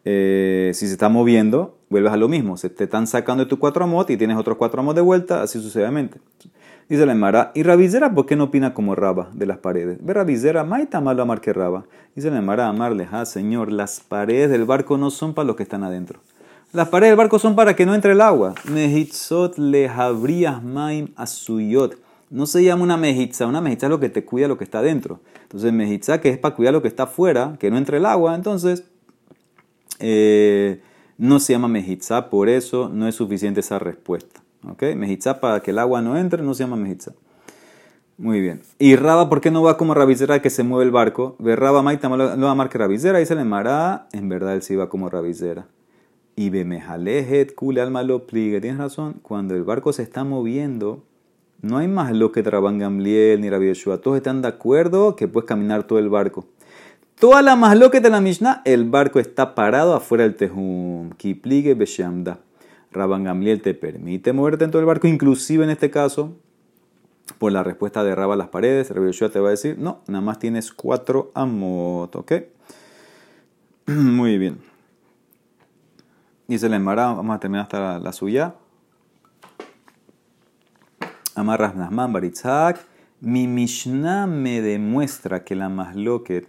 eh, 0.05 0.71
si 0.73 0.87
se 0.87 0.93
está 0.93 1.11
moviendo, 1.11 1.77
vuelves 1.91 2.13
a 2.13 2.17
lo 2.17 2.29
mismo, 2.29 2.57
se 2.57 2.71
te 2.71 2.85
están 2.85 3.07
sacando 3.07 3.45
de 3.45 3.51
tu 3.51 3.59
cuatro 3.59 3.85
amot 3.85 4.09
y 4.09 4.17
tienes 4.17 4.39
otros 4.39 4.57
cuatro 4.57 4.81
amot 4.81 4.95
de 4.95 5.03
vuelta, 5.03 5.43
así 5.43 5.61
sucesivamente. 5.61 6.21
Dice 6.89 7.05
la 7.05 7.13
Emara, 7.13 7.53
¿y 7.55 7.65
Rabizera 7.65 8.15
por 8.15 8.25
qué 8.25 8.35
no 8.35 8.45
opina 8.45 8.73
como 8.73 8.95
Raba 8.95 9.29
de 9.35 9.45
las 9.45 9.59
paredes? 9.59 9.99
Ve 10.01 10.15
Rabizera, 10.15 10.65
maita 10.65 11.03
malo 11.03 11.23
amar 11.23 11.43
que 11.43 11.53
Raba. 11.53 11.85
Dice 12.17 12.31
la 12.31 12.39
Emara, 12.39 12.67
amarle, 12.67 13.07
ah, 13.13 13.27
señor, 13.27 13.71
las 13.71 14.01
paredes 14.01 14.49
del 14.49 14.65
barco 14.65 14.97
no 14.97 15.11
son 15.11 15.35
para 15.35 15.47
los 15.47 15.57
que 15.57 15.65
están 15.65 15.85
adentro. 15.85 16.21
Las 16.73 16.89
paredes 16.89 17.13
del 17.13 17.17
barco 17.17 17.39
son 17.39 17.57
para 17.57 17.75
que 17.75 17.87
no 17.87 17.95
entre 17.95 18.13
el 18.13 18.21
agua. 18.21 18.55
Mehitzot 18.71 19.57
lehabrias 19.57 20.63
maim 20.63 21.09
asuyot. 21.17 21.97
No 22.29 22.47
se 22.47 22.63
llama 22.63 22.83
una 22.83 22.99
mejitza. 22.99 23.47
Una 23.47 23.63
mejitza 23.63 23.87
es 23.87 23.91
lo 23.91 24.01
que 24.01 24.11
te 24.11 24.27
cuida 24.27 24.49
lo 24.49 24.59
que 24.59 24.65
está 24.65 24.83
dentro. 24.83 25.21
Entonces, 25.45 25.73
mejitza 25.73 26.21
que 26.21 26.29
es 26.29 26.37
para 26.37 26.55
cuidar 26.55 26.75
lo 26.75 26.83
que 26.83 26.89
está 26.89 27.05
afuera, 27.05 27.57
que 27.59 27.71
no 27.71 27.79
entre 27.79 27.97
el 27.97 28.05
agua. 28.05 28.35
Entonces, 28.35 28.85
eh, 29.99 30.83
no 31.17 31.41
se 31.41 31.55
llama 31.55 31.69
mejitza. 31.69 32.29
Por 32.29 32.51
eso 32.51 32.91
no 32.93 33.09
es 33.09 33.15
suficiente 33.15 33.61
esa 33.61 33.79
respuesta. 33.79 34.43
¿Ok? 34.69 34.83
Mejitza 34.95 35.41
para 35.41 35.61
que 35.61 35.71
el 35.71 35.79
agua 35.79 36.03
no 36.03 36.19
entre, 36.19 36.43
no 36.43 36.53
se 36.53 36.65
llama 36.65 36.77
mejitza. 36.77 37.13
Muy 38.19 38.43
bien. 38.43 38.61
¿Y 38.79 38.97
Raba 38.97 39.31
por 39.31 39.41
qué 39.41 39.51
no 39.51 39.63
va 39.63 39.79
como 39.79 39.95
Rabizera 39.95 40.43
que 40.43 40.51
se 40.51 40.65
mueve 40.65 40.85
el 40.85 40.91
barco? 40.91 41.35
Ve 41.39 41.57
Raba 41.57 41.83
Maita 41.83 42.11
no 42.11 42.19
va 42.19 42.51
a 42.51 42.55
marcar 42.55 42.83
Rabizera. 42.83 43.21
Dice 43.21 43.35
le 43.35 43.45
Mará. 43.45 44.07
En 44.13 44.29
verdad 44.29 44.55
él 44.55 44.61
sí 44.61 44.77
va 44.77 44.91
como 44.91 45.09
Rabizera. 45.09 45.67
Y 46.39 46.51
bemejalejet 46.51 47.57
kule 47.57 47.81
alma 47.81 48.05
lo 48.05 48.25
pligue. 48.29 48.61
Tienes 48.61 48.79
razón, 48.79 49.15
cuando 49.23 49.57
el 49.57 49.65
barco 49.65 49.93
se 49.93 50.05
está 50.05 50.23
moviendo, 50.23 51.03
no 51.63 51.79
hay 51.79 51.89
más 51.89 52.13
lo 52.13 52.31
que 52.31 52.45
Traban 52.45 52.79
Gamliel 52.79 53.41
ni 53.41 53.51
Rabbi 53.51 53.67
Yeshua. 53.67 54.01
Todos 54.01 54.19
están 54.19 54.41
de 54.41 54.47
acuerdo 54.47 55.17
que 55.17 55.27
puedes 55.27 55.49
caminar 55.49 55.89
todo 55.89 55.99
el 55.99 56.09
barco. 56.09 56.47
Toda 57.19 57.43
la 57.43 57.57
más 57.57 57.77
lo 57.77 57.89
de 57.89 58.09
la 58.09 58.21
Mishnah, 58.21 58.63
el 58.65 58.85
barco 58.85 59.19
está 59.19 59.57
parado 59.57 59.97
afuera 59.97 60.23
del 60.23 60.37
tejum. 60.37 61.11
Kipligue 61.17 61.75
beshamda. 61.75 62.39
Rabban 62.93 63.25
Gamliel 63.25 63.61
te 63.61 63.75
permite 63.75 64.33
moverte 64.33 64.69
todo 64.69 64.79
el 64.79 64.87
barco, 64.87 65.09
inclusive 65.09 65.65
en 65.65 65.71
este 65.71 65.91
caso, 65.91 66.37
por 67.39 67.51
la 67.51 67.65
respuesta 67.65 68.05
de 68.05 68.15
Rabba 68.15 68.37
las 68.37 68.47
paredes. 68.47 68.93
Rabbi 68.93 69.09
Yeshua 69.09 69.31
te 69.31 69.41
va 69.41 69.49
a 69.49 69.51
decir, 69.51 69.77
no, 69.77 70.03
nada 70.07 70.21
más 70.21 70.39
tienes 70.39 70.71
cuatro 70.71 71.33
amot, 71.35 72.15
¿ok? 72.15 72.33
Muy 73.87 74.39
bien. 74.39 74.78
Dice 76.49 76.71
la 76.71 76.77
Emara, 76.77 77.13
vamos 77.13 77.37
a 77.37 77.41
terminar 77.41 77.65
hasta 77.65 77.99
la, 77.99 78.11
suya. 78.11 78.55
Amarras 81.35 81.77
Nasman 81.77 82.11
Baritzak. 82.11 82.81
Mi 83.21 83.47
Mishnah 83.47 84.27
me 84.27 84.63
demuestra 84.63 85.45
que 85.45 85.55
la 85.55 85.69
masloquet 85.69 86.49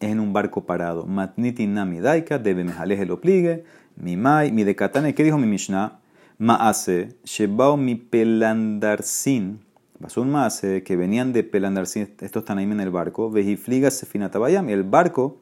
es 0.00 0.10
en 0.10 0.20
un 0.20 0.34
barco 0.34 0.66
parado. 0.66 1.06
Matniti 1.06 1.66
Nami 1.66 2.00
Daika, 2.00 2.38
debe 2.38 2.62
mejaleje 2.62 3.06
lo 3.06 3.22
pligue. 3.22 3.64
Mi 3.96 4.18
mai, 4.18 4.52
mi 4.52 4.64
de 4.64 4.76
Katane, 4.76 5.14
¿qué 5.14 5.24
dijo 5.24 5.38
mi 5.38 5.46
Mishnah? 5.46 5.98
Maase, 6.36 7.16
Shebao 7.24 7.78
mi 7.78 7.94
pelandarsin. 7.94 9.60
Pasó 9.98 10.20
un 10.20 10.30
maase 10.30 10.82
que 10.82 10.96
venían 10.96 11.32
de 11.32 11.42
pelandarsin, 11.42 12.02
estos 12.20 12.42
están 12.42 12.58
ahí 12.58 12.64
en 12.64 12.80
el 12.80 12.90
barco. 12.90 13.30
Vejifliga 13.30 13.90
sefinatabayam. 13.90 14.68
El 14.68 14.82
barco 14.82 15.38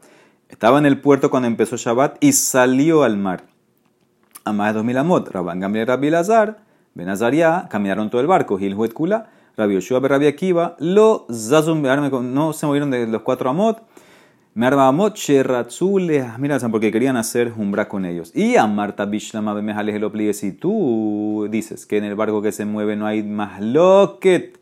estaba 0.49 0.79
en 0.79 0.87
el 0.87 1.01
puerto 1.01 1.31
cuando 1.31 1.47
empezó 1.47 1.77
Shabbat 1.77 2.17
y 2.21 2.33
salió 2.33 3.03
al 3.03 3.17
mar. 3.17 3.45
A 4.45 4.53
más 4.53 4.69
de 4.69 4.79
2000 4.79 4.99
amot. 4.99 5.29
Rabban 5.29 5.61
Gamliel 5.61 5.87
Rabbi 5.87 6.11
Lazar, 6.11 6.59
Benazaria, 6.95 7.67
caminaron 7.71 8.11
todo 8.11 8.21
el 8.21 8.27
barco. 8.27 8.59
Gilhuet 8.59 8.93
Kula, 8.93 9.31
Rabbi 9.57 9.75
Yoshua 9.75 10.01
Rabbi 10.01 10.27
Akiva, 10.27 10.77
lo 10.79 11.27
Zazum, 11.31 11.83
no 11.83 12.53
se 12.53 12.67
movieron 12.67 12.91
de 12.91 13.07
los 13.07 13.23
cuatro 13.23 13.51
amot. 13.51 13.83
Me 14.55 14.67
armamot 14.67 15.15
Sheratzule, 15.15 16.33
mira, 16.39 16.59
porque 16.71 16.91
querían 16.91 17.17
hacer 17.17 17.53
umbra 17.57 17.89
con 17.89 18.05
ellos. 18.05 18.35
Y 18.35 18.57
a 18.57 18.67
Marta 18.67 19.05
Bishlama 19.05 19.55
Bemejales. 19.55 20.37
Si 20.37 20.53
tú 20.53 21.47
dices 21.49 21.87
que 21.87 21.99
en 21.99 22.05
el 22.05 22.17
barco 22.17 22.43
que 22.43 22.51
se 22.51 22.65
mueve 22.65 22.97
no 22.97 23.07
hay 23.07 23.23
más 23.23 23.61
loquet 23.61 24.59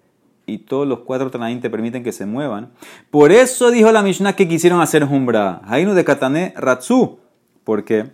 y 0.47 0.59
todos 0.59 0.87
los 0.87 1.01
cuatro 1.01 1.31
Tanaín 1.31 1.61
te 1.61 1.69
permiten 1.69 2.05
que 2.05 2.13
se 2.13 2.25
muevan. 2.25 2.71
Por 3.11 3.33
eso 3.33 3.71
dijo 3.71 3.91
la 3.91 4.03
Mishnah 4.03 4.35
que 4.35 4.49
quisieron 4.49 4.81
hacer 4.81 5.05
umbra. 5.05 5.61
Hainu 5.65 5.95
de 5.95 6.05
Katané 6.05 6.55
Ratzu, 6.57 7.19
porque 7.65 8.13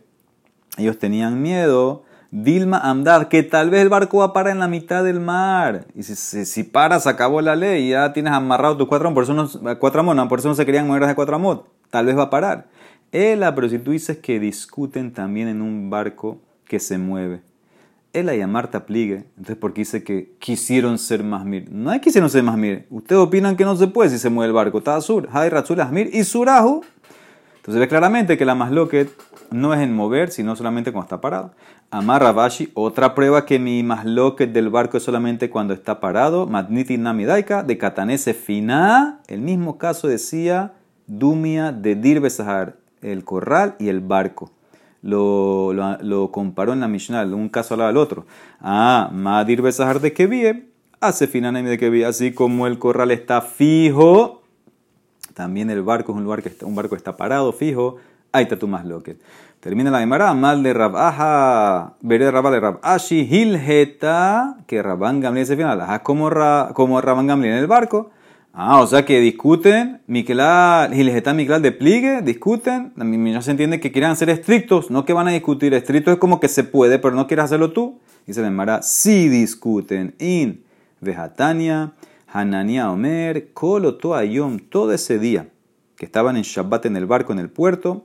ellos 0.79 0.99
tenían 0.99 1.43
miedo. 1.43 2.05
Dilma 2.31 2.79
Amdad, 2.79 3.29
que 3.29 3.43
tal 3.43 3.69
vez 3.69 3.83
el 3.83 3.91
barco 3.91 4.19
va 4.19 4.25
a 4.27 4.33
parar 4.33 4.55
en 4.55 4.61
la 4.61 4.69
mitad 4.69 5.05
del 5.05 5.21
mar. 5.21 5.85
Y 5.95 6.03
si, 6.03 6.17
si, 6.17 6.47
si 6.47 6.71
acabó 6.75 7.43
la 7.43 7.55
ley, 7.55 7.91
ya 7.91 8.15
tienes 8.15 8.33
amarrado 8.33 8.79
tus 8.79 8.89
cuatro 8.89 9.13
por 9.13 9.25
eso 9.25 9.35
no, 9.35 9.47
cuatro 9.79 10.29
por 10.29 10.39
eso 10.39 10.49
no 10.49 10.55
se 10.55 10.65
querían 10.65 10.87
mover 10.87 11.07
de 11.07 11.15
cuatro 11.15 11.37
amot. 11.37 11.69
Tal 11.91 12.07
vez 12.07 12.17
va 12.17 12.25
a 12.25 12.31
parar. 12.31 12.69
Ela, 13.13 13.55
pero 13.55 13.69
si 13.69 13.79
tú 13.79 13.91
dices 13.91 14.17
que 14.17 14.41
discuten 14.41 15.13
también 15.13 15.49
en 15.49 15.61
un 15.61 15.91
barco 15.91 16.41
que 16.65 16.81
se 16.81 16.97
mueve. 16.97 17.43
Ela 18.13 18.35
y 18.35 18.41
a 18.43 18.47
Marta 18.47 18.85
pligue. 18.85 19.25
Entonces, 19.37 19.57
¿por 19.57 19.73
qué 19.73 19.83
dice 19.83 20.05
que 20.05 20.35
quisieron 20.39 20.99
ser 20.99 21.25
más 21.25 21.45
mir? 21.45 21.71
No 21.71 21.91
hay 21.91 22.01
quisieron 22.01 22.29
ser 22.29 22.43
más 22.43 22.59
mir. 22.59 22.87
Ustedes 22.91 23.21
opinan 23.21 23.57
que 23.57 23.65
no 23.65 23.75
se 23.77 23.87
puede 23.87 24.11
si 24.11 24.19
se 24.19 24.29
mueve 24.29 24.49
el 24.49 24.53
barco. 24.53 24.79
Está 24.79 25.01
sur. 25.01 25.29
Hay 25.33 25.49
Ratzul 25.49 25.81
Asmir 25.81 26.11
y 26.13 26.25
Surahu. 26.25 26.83
Entonces 27.57 27.81
ve 27.81 27.89
claramente 27.89 28.37
que 28.37 28.45
la 28.45 28.55
más 28.55 28.73
loquet 28.73 29.09
no 29.51 29.73
es 29.73 29.81
en 29.81 29.95
mover, 29.95 30.31
sino 30.31 30.57
solamente 30.57 30.93
cuando 30.93 31.07
está 31.07 31.21
parado. 31.21 31.53
Amar 31.91 32.23
Rabashi, 32.23 32.71
otra 32.75 33.15
prueba 33.15 33.47
que 33.47 33.59
mi 33.59 33.83
más 33.83 34.05
loquet 34.05 34.53
del 34.53 34.69
barco 34.69 34.97
es 34.97 35.03
solamente 35.05 35.49
cuando 35.49 35.73
está 35.73 36.01
parado. 36.01 36.47
Magniti 36.47 36.99
Namidaika, 36.99 37.63
de 37.63 37.79
Katanese 37.79 38.35
Fina. 38.35 39.21
El 39.29 39.41
mismo 39.43 39.79
caso 39.79 40.09
decía 40.09 40.73
Dumia 41.07 41.73
de 41.73 41.95
Dirbe 41.95 42.31
Sahar, 42.31 42.77
el 43.01 43.25
corral 43.25 43.77
y 43.79 43.89
el 43.89 44.01
barco. 44.01 44.51
Lo, 45.03 45.73
lo, 45.73 46.31
comparó 46.31 46.73
en 46.73 46.81
la 46.81 46.89
Mishnah, 46.89 47.25
un 47.25 47.49
caso 47.49 47.75
al 47.75 47.97
otro. 47.97 48.25
Ah, 48.61 49.11
Madir 49.13 49.61
Besahar 49.61 50.01
de 50.01 50.13
Kevie, 50.13 50.69
hace 51.01 51.27
Finanaim 51.27 51.67
de 51.67 51.77
Kevie, 51.77 52.05
así 52.05 52.33
como 52.33 52.69
el 52.69 52.79
corral 52.79 53.11
está 53.11 53.41
fijo, 53.41 54.43
también 55.35 55.71
el 55.71 55.83
barco 55.83 56.13
es 56.13 56.19
un 56.19 56.25
lugar 56.25 56.43
que 56.43 56.51
está, 56.51 56.67
un 56.67 56.77
barco 56.77 56.95
está 56.95 57.17
parado, 57.17 57.53
fijo, 57.53 57.97
ahí 58.31 58.45
está 58.45 58.57
tu 58.57 58.69
más 58.69 58.85
loque. 58.85 59.17
Termina 59.59 59.91
la 59.91 60.01
Gemara, 60.01 60.35
mal 60.35 60.63
de 60.63 60.73
Rabaja, 60.73 61.95
veré 62.01 62.31
Rabá 62.31 62.51
de 62.51 62.61
Rabashi, 62.61 63.29
Hilheta, 63.31 64.57
que 64.67 64.83
Rabán 64.83 65.21
Gamliel 65.21 65.47
se 65.47 65.57
final, 65.57 65.81
como, 66.03 66.31
ra, 66.31 66.71
como 66.75 67.01
Gamliel 67.01 67.55
en 67.55 67.59
el 67.59 67.67
barco. 67.67 68.11
Ah, 68.55 68.83
o 68.83 68.87
sea 68.87 69.07
que 69.07 69.19
discuten, 69.21 70.03
Miquelal, 70.07 70.93
Hilheta 70.93 71.33
Miquelal 71.33 71.63
de 71.63 71.73
pliegue, 71.73 72.21
discuten, 72.21 72.93
ya 72.97 73.41
se 73.41 73.51
entiende 73.51 73.81
que 73.81 73.93
quieren 73.93 74.15
ser 74.15 74.29
estrictos, 74.29 74.91
no 74.91 75.07
que 75.07 75.15
van 75.15 75.27
a 75.29 75.31
discutir, 75.31 75.73
estricto 75.73 76.13
es 76.13 76.19
como 76.19 76.39
que 76.39 76.49
se 76.49 76.63
puede, 76.63 76.99
pero 76.99 77.15
no 77.15 77.27
quieres 77.27 77.47
hacerlo 77.47 77.73
tú. 77.73 77.99
Dice 78.27 78.43
la 78.43 78.49
Gemara, 78.49 78.83
sí 78.83 79.31
discuten, 79.31 80.15
in 80.19 80.65
Vejatania, 81.01 81.93
Hanania 82.31 82.91
Omer, 82.91 83.53
Kolo 83.55 83.95
Toayom, 83.95 84.59
todo 84.59 84.93
ese 84.93 85.19
día 85.19 85.49
que 85.97 86.05
estaban 86.05 86.37
en 86.37 86.43
Shabbat 86.43 86.85
en 86.85 86.97
el 86.97 87.07
barco 87.07 87.33
en 87.33 87.39
el 87.39 87.49
puerto, 87.49 88.05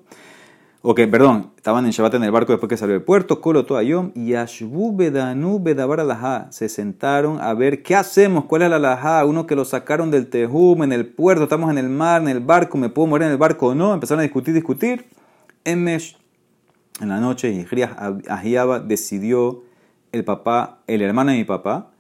o 0.82 0.94
que, 0.96 1.08
perdón, 1.08 1.52
estaban 1.58 1.86
en 1.86 1.92
Shabbat 1.92 2.14
en 2.16 2.24
el 2.24 2.32
barco 2.32 2.54
después 2.54 2.70
que 2.70 2.78
salió 2.78 2.94
del 2.94 3.04
puerto, 3.04 3.42
Kolo 3.42 3.66
Toayom, 3.66 4.12
y 4.16 4.36
Ashbu 4.36 4.96
Bedanu 4.96 5.60
Bedabar 5.60 6.48
se 6.52 6.70
sentaron 6.70 7.42
a 7.42 7.54
ver 7.54 7.84
qué 7.84 7.96
hacemos, 7.96 8.46
cuál 8.46 8.62
es 8.62 8.70
la 8.70 8.76
Alajá, 8.76 9.26
uno 9.26 9.48
que 9.48 9.56
lo 9.56 9.66
sacaron 9.66 10.12
del 10.12 10.28
Tejum, 10.28 10.84
en 10.84 10.94
el 10.94 11.08
puerto, 11.08 11.44
estamos 11.44 11.72
en 11.72 11.78
el 11.78 11.90
mar, 11.90 12.22
en 12.22 12.28
el 12.30 12.40
barco, 12.40 12.78
me 12.78 12.90
puedo 12.90 13.08
morir 13.08 13.26
en 13.26 13.32
el 13.32 13.38
barco 13.38 13.68
o 13.68 13.76
no, 13.76 13.94
empezaron 13.94 14.20
a 14.20 14.24
discutir, 14.24 14.54
discutir. 14.54 15.06
Emesh, 15.66 16.18
en 17.02 17.10
la 17.10 17.20
noche, 17.20 17.52
Hijriah 17.52 18.20
Ahiaba 18.30 18.80
decidió 18.80 19.64
el 20.12 20.24
papá, 20.24 20.80
el 20.88 21.02
hermano 21.02 21.32
de 21.32 21.38
mi 21.38 21.44
papá, 21.44 21.92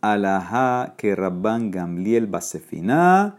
alajá 0.00 0.94
que 0.96 1.14
Rabban 1.14 1.70
Gamliel 1.70 2.26
Basefina, 2.26 3.36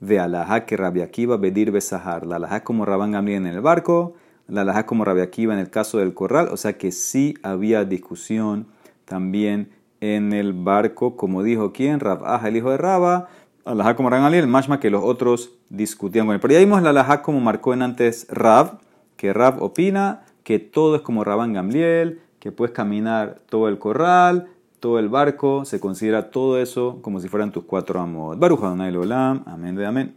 ve 0.00 0.18
alajá 0.18 0.64
que 0.66 0.76
Rabbi 0.76 1.00
Akiva 1.00 1.36
Bedir 1.36 1.70
Besahar. 1.70 2.26
La 2.26 2.36
alajá 2.36 2.64
como 2.64 2.84
Rabban 2.84 3.12
Gamliel 3.12 3.46
en 3.46 3.46
el 3.46 3.60
barco, 3.60 4.14
la 4.46 4.62
alajá 4.62 4.86
como 4.86 5.04
Rabbi 5.04 5.20
Akiva 5.20 5.54
en 5.54 5.60
el 5.60 5.70
caso 5.70 5.98
del 5.98 6.14
corral, 6.14 6.48
o 6.50 6.56
sea 6.56 6.78
que 6.78 6.92
sí 6.92 7.34
había 7.42 7.84
discusión 7.84 8.66
también 9.04 9.70
en 10.00 10.32
el 10.32 10.52
barco, 10.52 11.16
como 11.16 11.42
dijo 11.42 11.72
quién, 11.72 12.00
Rab 12.00 12.22
el 12.46 12.56
hijo 12.56 12.70
de 12.70 12.76
Raba, 12.76 13.28
alajá 13.64 13.96
como 13.96 14.10
Rabban 14.10 14.24
Gamliel, 14.24 14.46
más 14.46 14.68
que 14.78 14.90
los 14.90 15.02
otros 15.02 15.52
discutían 15.68 16.26
con 16.26 16.34
él. 16.34 16.40
Pero 16.40 16.54
ya 16.54 16.60
vimos 16.60 16.82
la 16.82 16.90
alajá 16.90 17.22
como 17.22 17.40
marcó 17.40 17.74
en 17.74 17.82
antes 17.82 18.26
Rab, 18.30 18.78
que 19.16 19.32
Rab 19.32 19.62
opina 19.62 20.24
que 20.44 20.58
todo 20.58 20.96
es 20.96 21.02
como 21.02 21.24
Rabban 21.24 21.52
Gamliel, 21.52 22.22
que 22.38 22.52
puedes 22.52 22.74
caminar 22.74 23.40
todo 23.48 23.68
el 23.68 23.78
corral, 23.78 24.48
todo 24.80 24.98
el 24.98 25.08
barco, 25.08 25.64
se 25.64 25.80
considera 25.80 26.30
todo 26.30 26.58
eso 26.58 26.98
como 27.02 27.20
si 27.20 27.28
fueran 27.28 27.52
tus 27.52 27.64
cuatro 27.64 28.00
amos. 28.00 28.38
Baruch 28.38 28.62
Adonai 28.62 28.94
Olam, 28.94 29.42
amén 29.46 29.74
de 29.74 29.86
amén. 29.86 30.06